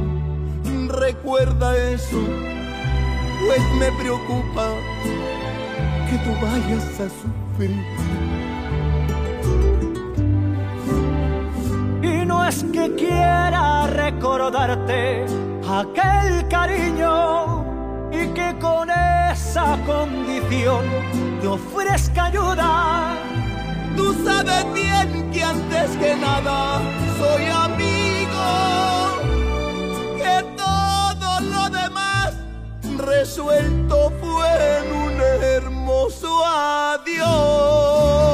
Recuerda 0.88 1.76
eso, 1.78 2.20
pues 3.46 3.62
me 3.78 3.90
preocupa 3.92 4.68
que 6.08 6.18
tú 6.18 6.30
vayas 6.40 7.00
a 7.00 7.08
sufrir. 7.08 7.76
Y 12.02 12.26
no 12.26 12.44
es 12.44 12.64
que 12.64 12.94
quiera 12.94 13.86
recordarte 13.86 15.24
aquel 15.68 16.48
cariño 16.48 17.64
y 18.12 18.26
que 18.34 18.54
con 18.60 18.88
esa 18.90 19.78
condición 19.86 20.84
te 21.40 21.46
ofrezca 21.46 22.26
ayuda. 22.26 23.14
Tú 23.96 24.14
sabes 24.24 24.64
bien 24.72 25.30
que 25.32 25.42
antes 25.42 25.90
que 25.96 26.16
nada 26.16 26.80
soy 27.18 27.44
amigo, 27.46 28.81
resuelto 32.98 34.12
fue 34.20 34.78
en 34.78 34.92
un 34.92 35.20
hermoso 35.20 36.44
adiós. 36.44 38.31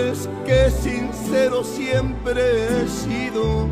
Sabes 0.00 0.28
que 0.46 0.70
sincero 0.70 1.64
siempre 1.64 2.82
he 2.82 2.88
sido, 2.88 3.66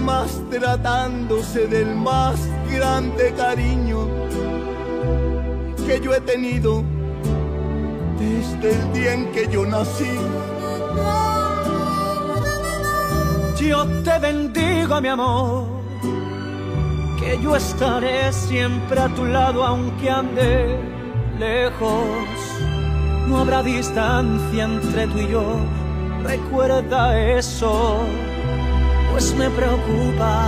más 0.00 0.42
tratándose 0.50 1.66
del 1.66 1.94
más 1.94 2.48
grande 2.70 3.32
cariño 3.36 4.08
que 5.86 6.00
yo 6.00 6.12
he 6.14 6.20
tenido 6.20 6.82
desde 8.18 8.72
el 8.72 8.92
día 8.92 9.14
en 9.14 9.32
que 9.32 9.48
yo 9.48 9.64
nací. 9.64 10.18
Yo 13.60 13.86
te 14.02 14.18
bendigo, 14.18 15.00
mi 15.00 15.08
amor, 15.08 15.66
que 17.20 17.38
yo 17.42 17.54
estaré 17.56 18.32
siempre 18.32 19.00
a 19.00 19.08
tu 19.08 19.24
lado 19.24 19.64
aunque 19.64 20.10
ande 20.10 20.80
lejos. 21.38 22.45
No 23.26 23.38
habrá 23.38 23.62
distancia 23.62 24.64
entre 24.64 25.06
tú 25.08 25.18
y 25.18 25.28
yo, 25.28 25.56
recuerda 26.22 27.18
eso, 27.18 27.98
pues 29.10 29.34
me 29.34 29.50
preocupa 29.50 30.44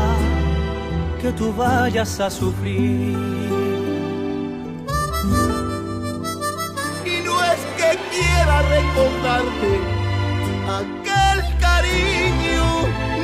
que 1.20 1.32
tú 1.32 1.52
vayas 1.54 2.20
a 2.20 2.30
sufrir. 2.30 3.16
Y 7.04 7.20
no 7.24 7.42
es 7.52 7.60
que 7.76 7.98
quiera 8.10 8.62
recordarte 8.62 9.80
aquel 10.80 11.58
cariño, 11.58 12.64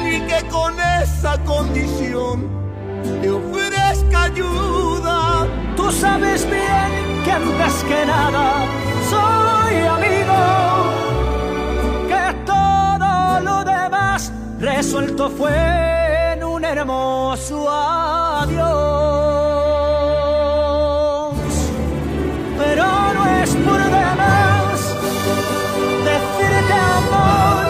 ni 0.02 0.20
que 0.26 0.48
con 0.50 0.74
esa 1.00 1.38
condición 1.44 2.48
te 3.22 3.30
ofrezca 3.30 4.24
ayuda. 4.24 5.23
Tú 5.76 5.90
sabes 5.90 6.48
bien 6.48 7.22
que 7.24 7.30
antes 7.32 7.84
que 7.84 8.06
nada 8.06 8.66
soy 9.10 9.74
amigo, 9.96 10.40
que 12.08 12.24
todo 12.46 13.40
lo 13.40 13.64
demás 13.64 14.32
resuelto 14.58 15.30
fue 15.30 16.32
en 16.32 16.44
un 16.44 16.64
hermoso 16.64 17.70
adiós. 17.70 18.64
Pero 22.58 22.84
no 23.14 23.26
es 23.42 23.50
por 23.66 23.80
demás 23.82 24.96
decirte 26.10 26.72
amor, 26.72 27.64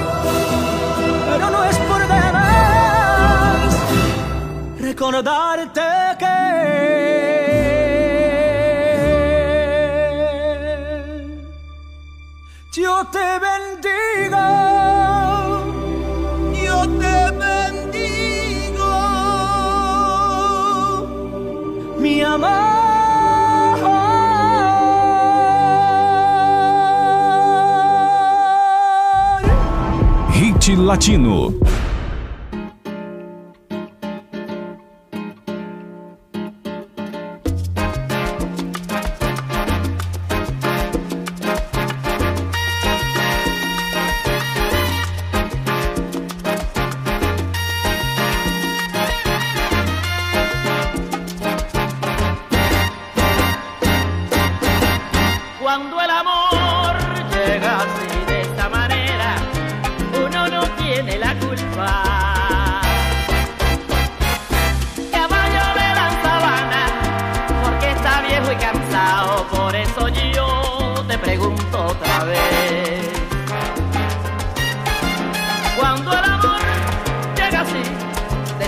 pero 1.31 1.51
no 1.51 1.65
es 1.65 1.77
por 1.79 2.01
demás 2.01 3.69
recordarte 4.81 5.94
yo 12.95 13.05
te 13.07 13.29
bendigo. 13.47 14.47
Yo 16.65 16.79
te 17.01 17.17
bendigo. 17.43 18.93
Mi 21.99 22.23
amor. 22.23 22.75
Hit 30.33 30.69
Latino. 30.77 31.74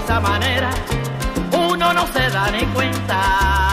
esta 0.06 0.20
manera 0.20 0.70
uno 1.68 1.92
no 1.92 2.06
se 2.06 2.30
da 2.30 2.48
ni 2.52 2.64
cuenta. 2.66 3.65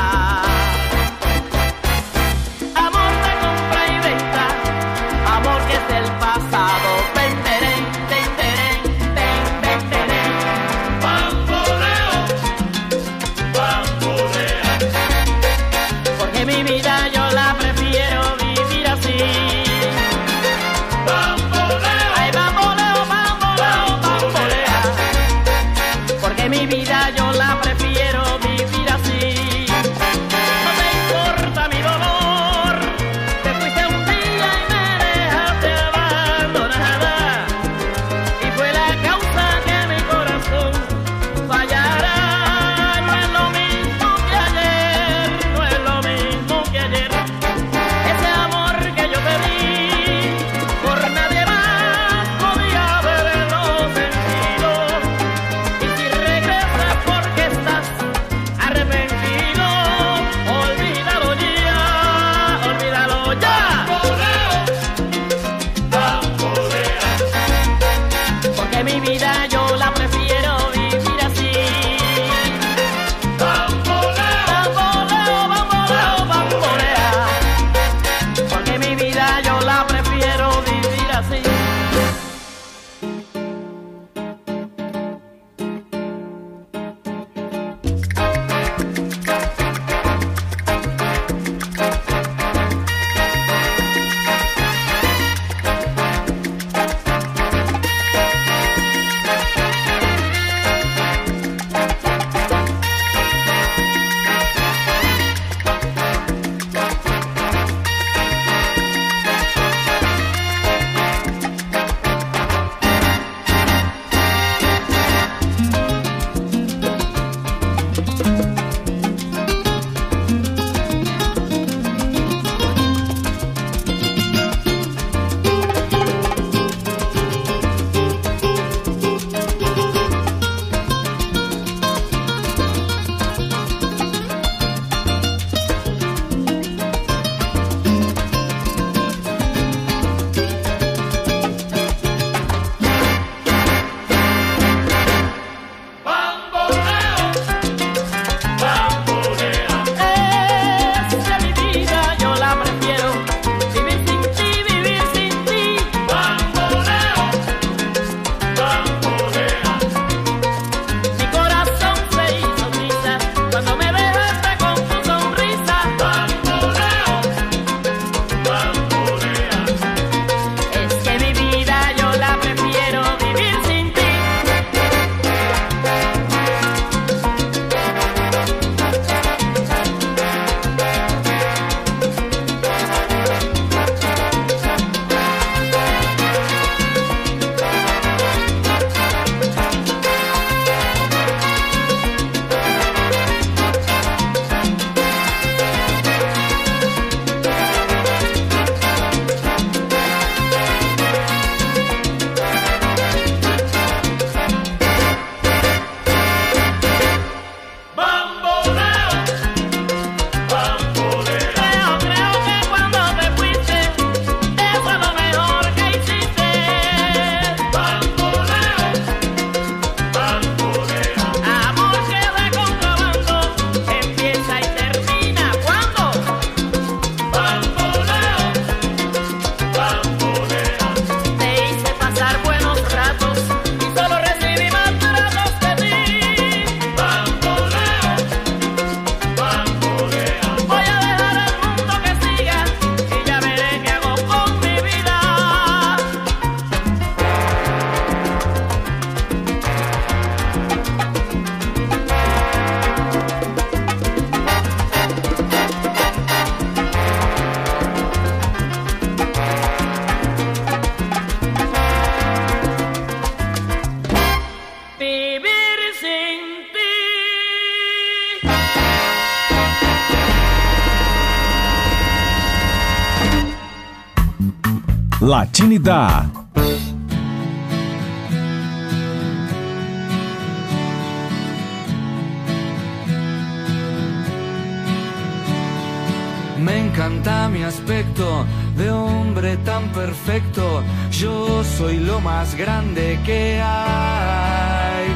Me 286.59 286.77
encanta 286.77 287.49
mi 287.49 287.63
aspecto 287.63 288.45
de 288.77 288.91
hombre 288.91 289.57
tan 289.65 289.91
perfecto. 289.93 290.83
Yo 291.11 291.63
soy 291.63 291.97
lo 291.97 292.19
más 292.19 292.55
grande 292.55 293.19
que 293.25 293.59
hay. 293.59 295.07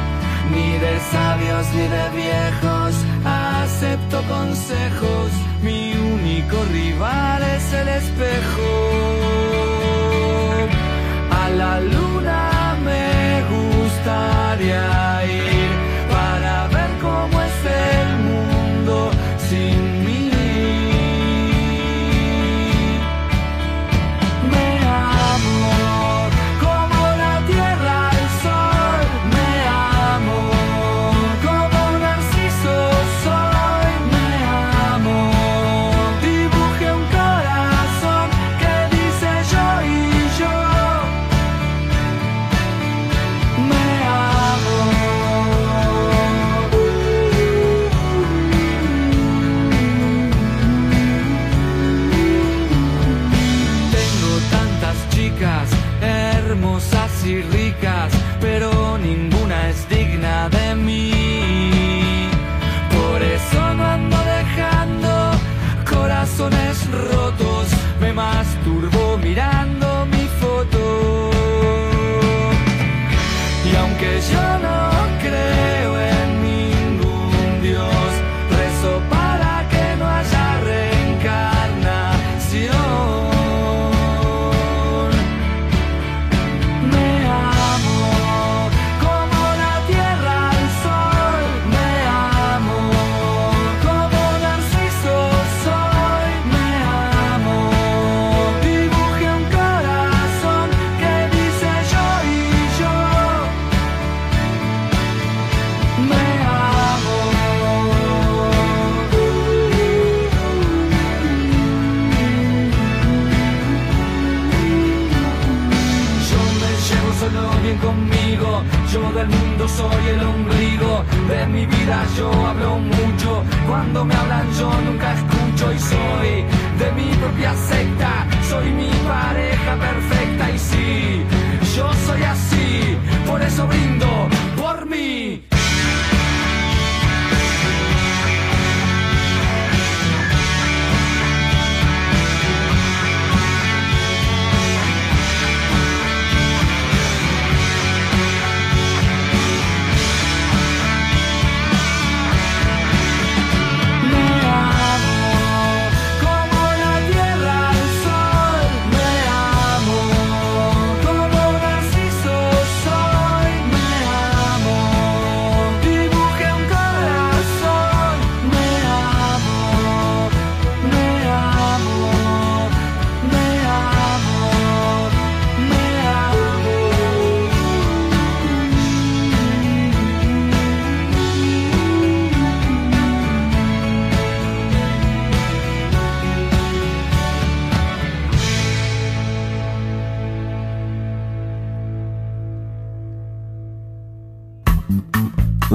Ni 0.50 0.72
de 0.78 0.98
sabios 1.12 1.66
ni 1.74 1.86
de 1.86 2.08
viejos 2.16 2.94
acepto 3.24 4.22
consejos. 4.22 5.30
Mi 5.62 5.92
único 5.92 6.56
rival 6.72 7.44
es 7.44 7.72
el 7.72 7.88
espejo 7.88 9.77
la 11.58 11.80
luna 11.80 12.76
me 12.84 13.42
gustaría 13.52 15.27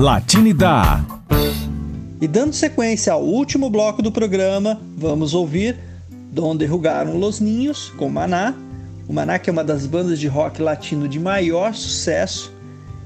Latinidad. 0.03 1.01
E 2.19 2.27
dando 2.27 2.51
sequência 2.51 3.13
ao 3.13 3.23
último 3.23 3.69
bloco 3.69 4.01
do 4.01 4.11
programa, 4.11 4.81
vamos 4.97 5.33
ouvir 5.33 5.77
Donde 6.29 6.65
Rugaram 6.65 7.15
Los 7.15 7.39
Ninhos, 7.39 7.87
com 7.95 8.09
Maná. 8.09 8.53
O 9.07 9.13
Maná 9.13 9.39
que 9.39 9.49
é 9.49 9.53
uma 9.53 9.63
das 9.63 9.85
bandas 9.85 10.19
de 10.19 10.27
rock 10.27 10.61
latino 10.61 11.07
de 11.07 11.21
maior 11.21 11.73
sucesso. 11.73 12.51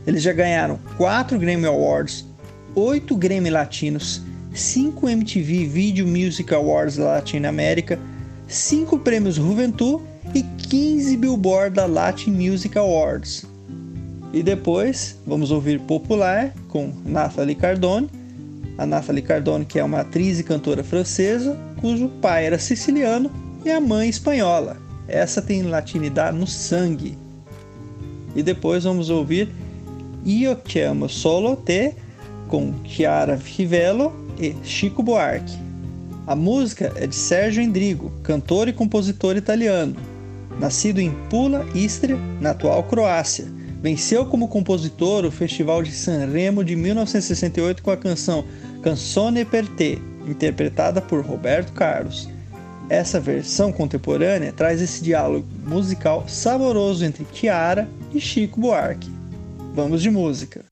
Eles 0.07 0.23
já 0.23 0.33
ganharam 0.33 0.79
4 0.97 1.37
Grammy 1.37 1.67
Awards, 1.67 2.25
8 2.73 3.15
Grammy 3.15 3.51
Latinos, 3.51 4.23
5 4.51 5.07
MTV 5.07 5.67
Video 5.67 6.07
Music 6.07 6.51
Awards 6.51 6.97
da 6.97 7.05
Latinoamérica, 7.05 7.99
5 8.47 8.97
prêmios 8.97 9.35
Juventud 9.35 10.01
e 10.33 10.41
15 10.41 11.15
Billboard 11.15 11.75
da 11.75 11.85
Latin 11.85 12.31
Music 12.31 12.75
Awards. 12.75 13.45
E 14.37 14.43
depois 14.43 15.17
vamos 15.25 15.49
ouvir 15.49 15.79
Popular 15.79 16.53
com 16.67 16.93
Nathalie 17.03 17.55
Cardone. 17.55 18.07
A 18.77 18.85
Nathalie 18.85 19.23
Cardone, 19.23 19.65
que 19.65 19.79
é 19.79 19.83
uma 19.83 20.01
atriz 20.01 20.39
e 20.39 20.43
cantora 20.43 20.83
francesa, 20.83 21.57
cujo 21.81 22.07
pai 22.21 22.45
era 22.45 22.59
siciliano 22.59 23.31
e 23.65 23.71
a 23.71 23.81
mãe 23.81 24.07
espanhola. 24.07 24.77
Essa 25.07 25.41
tem 25.41 25.63
latinidade 25.63 26.37
no 26.37 26.45
sangue. 26.45 27.17
E 28.35 28.43
depois 28.43 28.83
vamos 28.83 29.09
ouvir 29.09 29.49
Io 30.23 30.55
Chiamo 30.67 31.09
Solo 31.09 31.55
Te 31.55 31.95
com 32.47 32.75
Chiara 32.83 33.41
Rivello 33.43 34.13
e 34.39 34.55
Chico 34.63 35.01
Buarque. 35.01 35.57
A 36.27 36.35
música 36.35 36.93
é 36.95 37.07
de 37.07 37.15
Sérgio 37.15 37.63
Endrigo, 37.63 38.11
cantor 38.21 38.67
e 38.67 38.73
compositor 38.73 39.35
italiano. 39.35 39.95
Nascido 40.59 40.99
em 40.99 41.09
Pula, 41.27 41.65
Istria, 41.73 42.19
na 42.39 42.51
atual 42.51 42.83
Croácia. 42.83 43.56
Venceu 43.81 44.25
como 44.25 44.47
compositor 44.47 45.23
o 45.23 45.31
Festival 45.31 45.83
de 45.83 45.91
Sanremo 45.91 46.63
de 46.63 46.75
1968 46.75 47.83
com 47.83 47.91
a 47.91 47.97
canção 47.97 48.43
Canzone 48.81 49.45
per 49.45 49.67
te, 49.67 50.01
interpretada 50.27 51.01
por 51.01 51.23
Roberto 51.23 51.71
Carlos. 51.73 52.27
Essa 52.89 53.19
versão 53.19 53.71
contemporânea 53.71 54.53
traz 54.53 54.81
esse 54.81 55.03
diálogo 55.03 55.45
musical 55.65 56.27
saboroso 56.27 57.03
entre 57.05 57.25
Chiara 57.33 57.87
e 58.13 58.19
Chico 58.19 58.59
Buarque. 58.59 59.11
Vamos 59.75 60.01
de 60.01 60.09
música. 60.09 60.65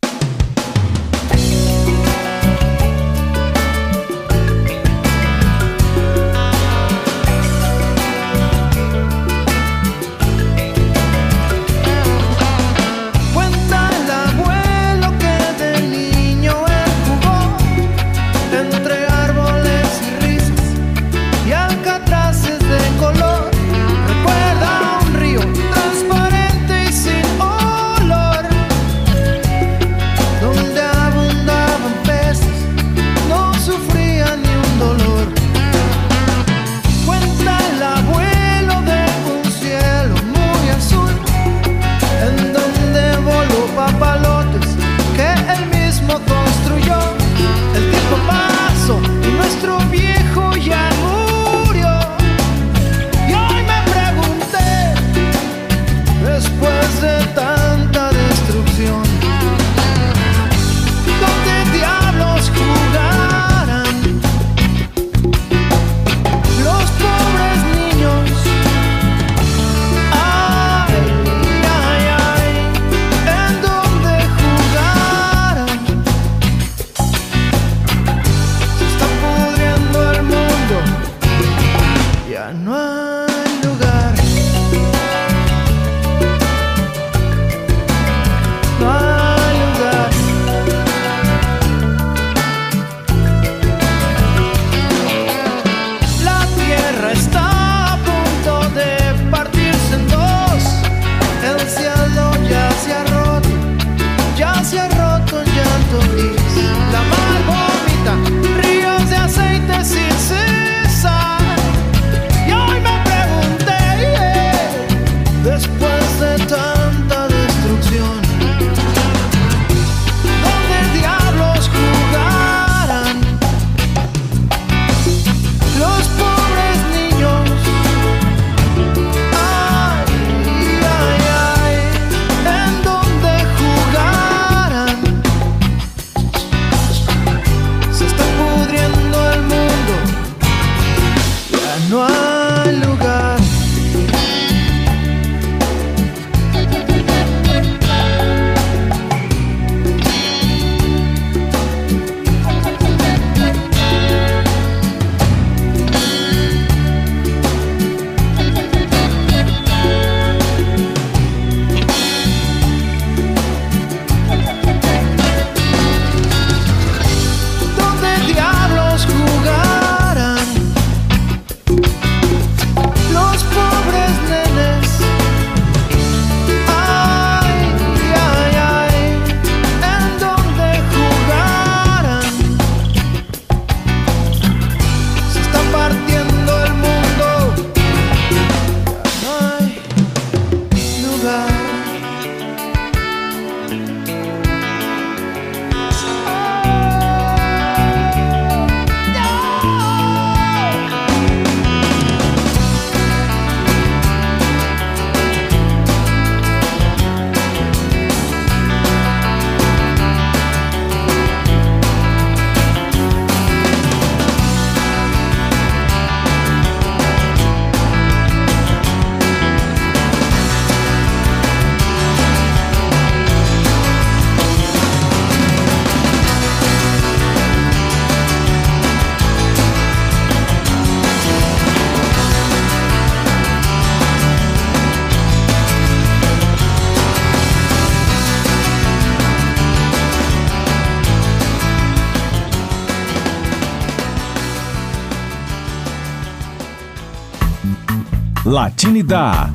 Latinidá. 248.55 249.54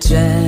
pretend 0.00 0.39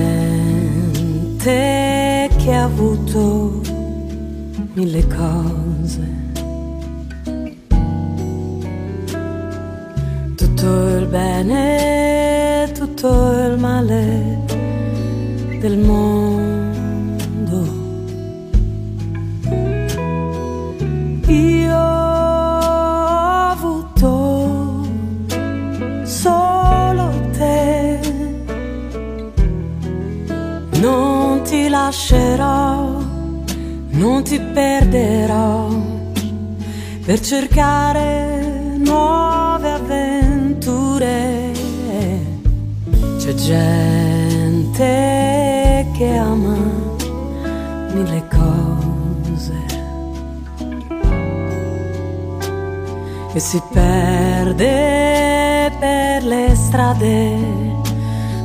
e 53.35 53.41
si 53.41 53.63
perde 53.73 55.73
per 55.79 56.23
le 56.23 56.55
strade 56.55 57.39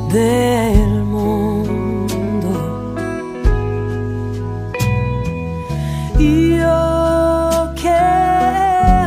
del 0.08 1.04
mondo. 1.04 2.96
Io 6.18 7.74
che 7.74 8.00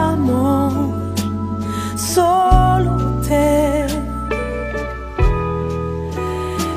amo 0.03 1.13
solo 1.95 3.21
te, 3.27 3.87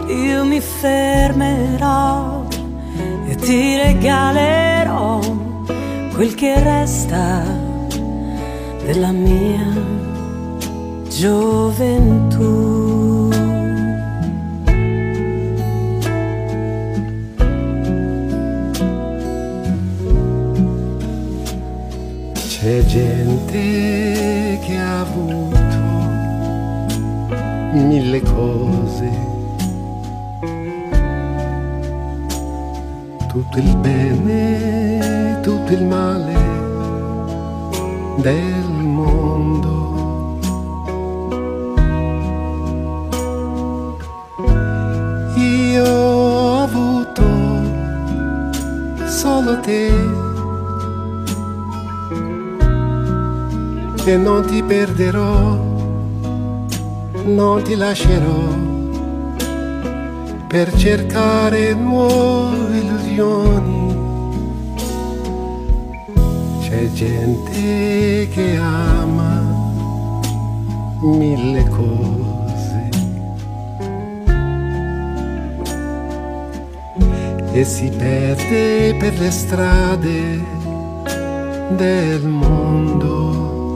io 0.07 0.45
mi 0.45 0.61
fermerò 0.61 2.45
e 3.27 3.35
ti 3.35 3.75
regalerò 3.75 5.19
quel 6.13 6.33
che 6.35 6.63
resta 6.63 7.52
della 8.85 9.11
mia 9.11 9.65
gioventù. 11.09 12.51
C'è 22.33 22.85
gente 22.85 24.59
che 24.65 24.77
ha 24.77 25.01
avuto 25.01 25.57
mille 27.73 28.21
cose, 28.21 29.09
tutto 33.27 33.57
il 33.57 33.75
bene, 33.77 35.39
tutto 35.41 35.73
il 35.73 35.83
male 35.83 36.33
del 38.17 38.62
mondo. 39.43 39.71
Io 45.35 45.85
ho 45.85 46.63
avuto 46.63 47.23
solo 49.05 49.59
te 49.59 49.91
e 54.05 54.17
non 54.17 54.45
ti 54.45 54.63
perderò, 54.63 55.57
non 57.25 57.61
ti 57.63 57.75
lascerò 57.75 58.71
per 60.47 60.73
cercare 60.75 61.73
nuove 61.73 62.77
illusioni. 62.77 63.81
C'è 66.61 66.91
gente 66.91 68.27
che 68.29 68.57
ama 68.57 69.32
mille 71.03 71.63
cose. 71.69 72.89
E 77.51 77.63
si 77.63 77.89
perde 77.89 78.95
per 78.97 79.19
le 79.19 79.31
strade 79.31 80.43
del 81.75 82.23
mondo. 82.25 83.75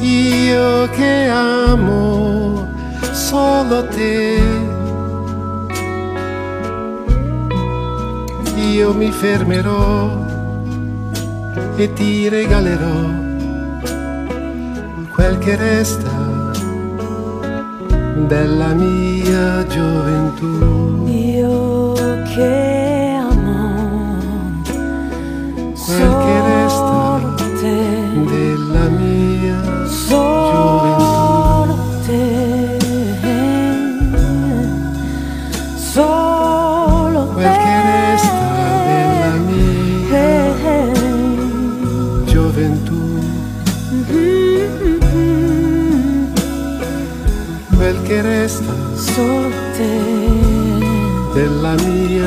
Io 0.00 0.88
che 0.90 1.28
amo 1.28 2.66
solo 3.12 3.86
te. 3.88 4.38
Io 8.56 8.92
mi 8.94 9.10
fermerò 9.10 10.23
e 11.76 11.92
ti 11.92 12.28
regalerò 12.28 13.22
quel 15.14 15.38
che 15.38 15.56
resta 15.56 16.52
della 18.26 18.72
mia 18.74 19.66
gioventù. 19.66 21.06
Io 21.06 21.92
che 22.34 22.83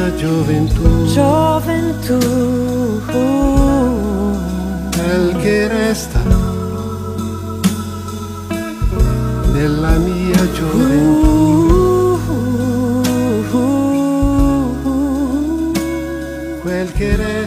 mia 0.07 0.15
gioventù. 0.15 1.05
gioventù. 1.07 2.17
Quel 4.95 5.35
che 5.41 5.67
resta 5.67 6.21
della 9.51 9.97
mia 9.97 10.51
gioventù. 10.53 12.19
Quel 16.61 16.91
che 16.93 17.15
resta 17.15 17.46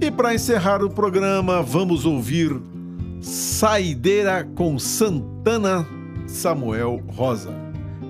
E 0.00 0.10
para 0.10 0.34
encerrar 0.34 0.82
o 0.82 0.88
programa, 0.88 1.62
vamos 1.62 2.04
ouvir 2.04 2.56
Saideira 3.20 4.48
com 4.54 4.78
Santana 4.78 5.86
Samuel 6.26 7.02
Rosa. 7.08 7.50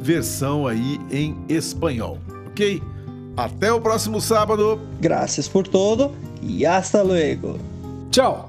Versão 0.03 0.67
aí 0.67 1.01
em 1.11 1.37
espanhol, 1.49 2.19
ok? 2.49 2.83
Até 3.37 3.73
o 3.73 3.81
próximo 3.81 4.21
sábado. 4.21 4.81
Gracias 5.01 5.49
por 5.49 5.67
todo 5.67 6.13
y 6.43 6.65
hasta 6.65 7.03
luego. 7.03 7.59
Tchau! 8.11 8.48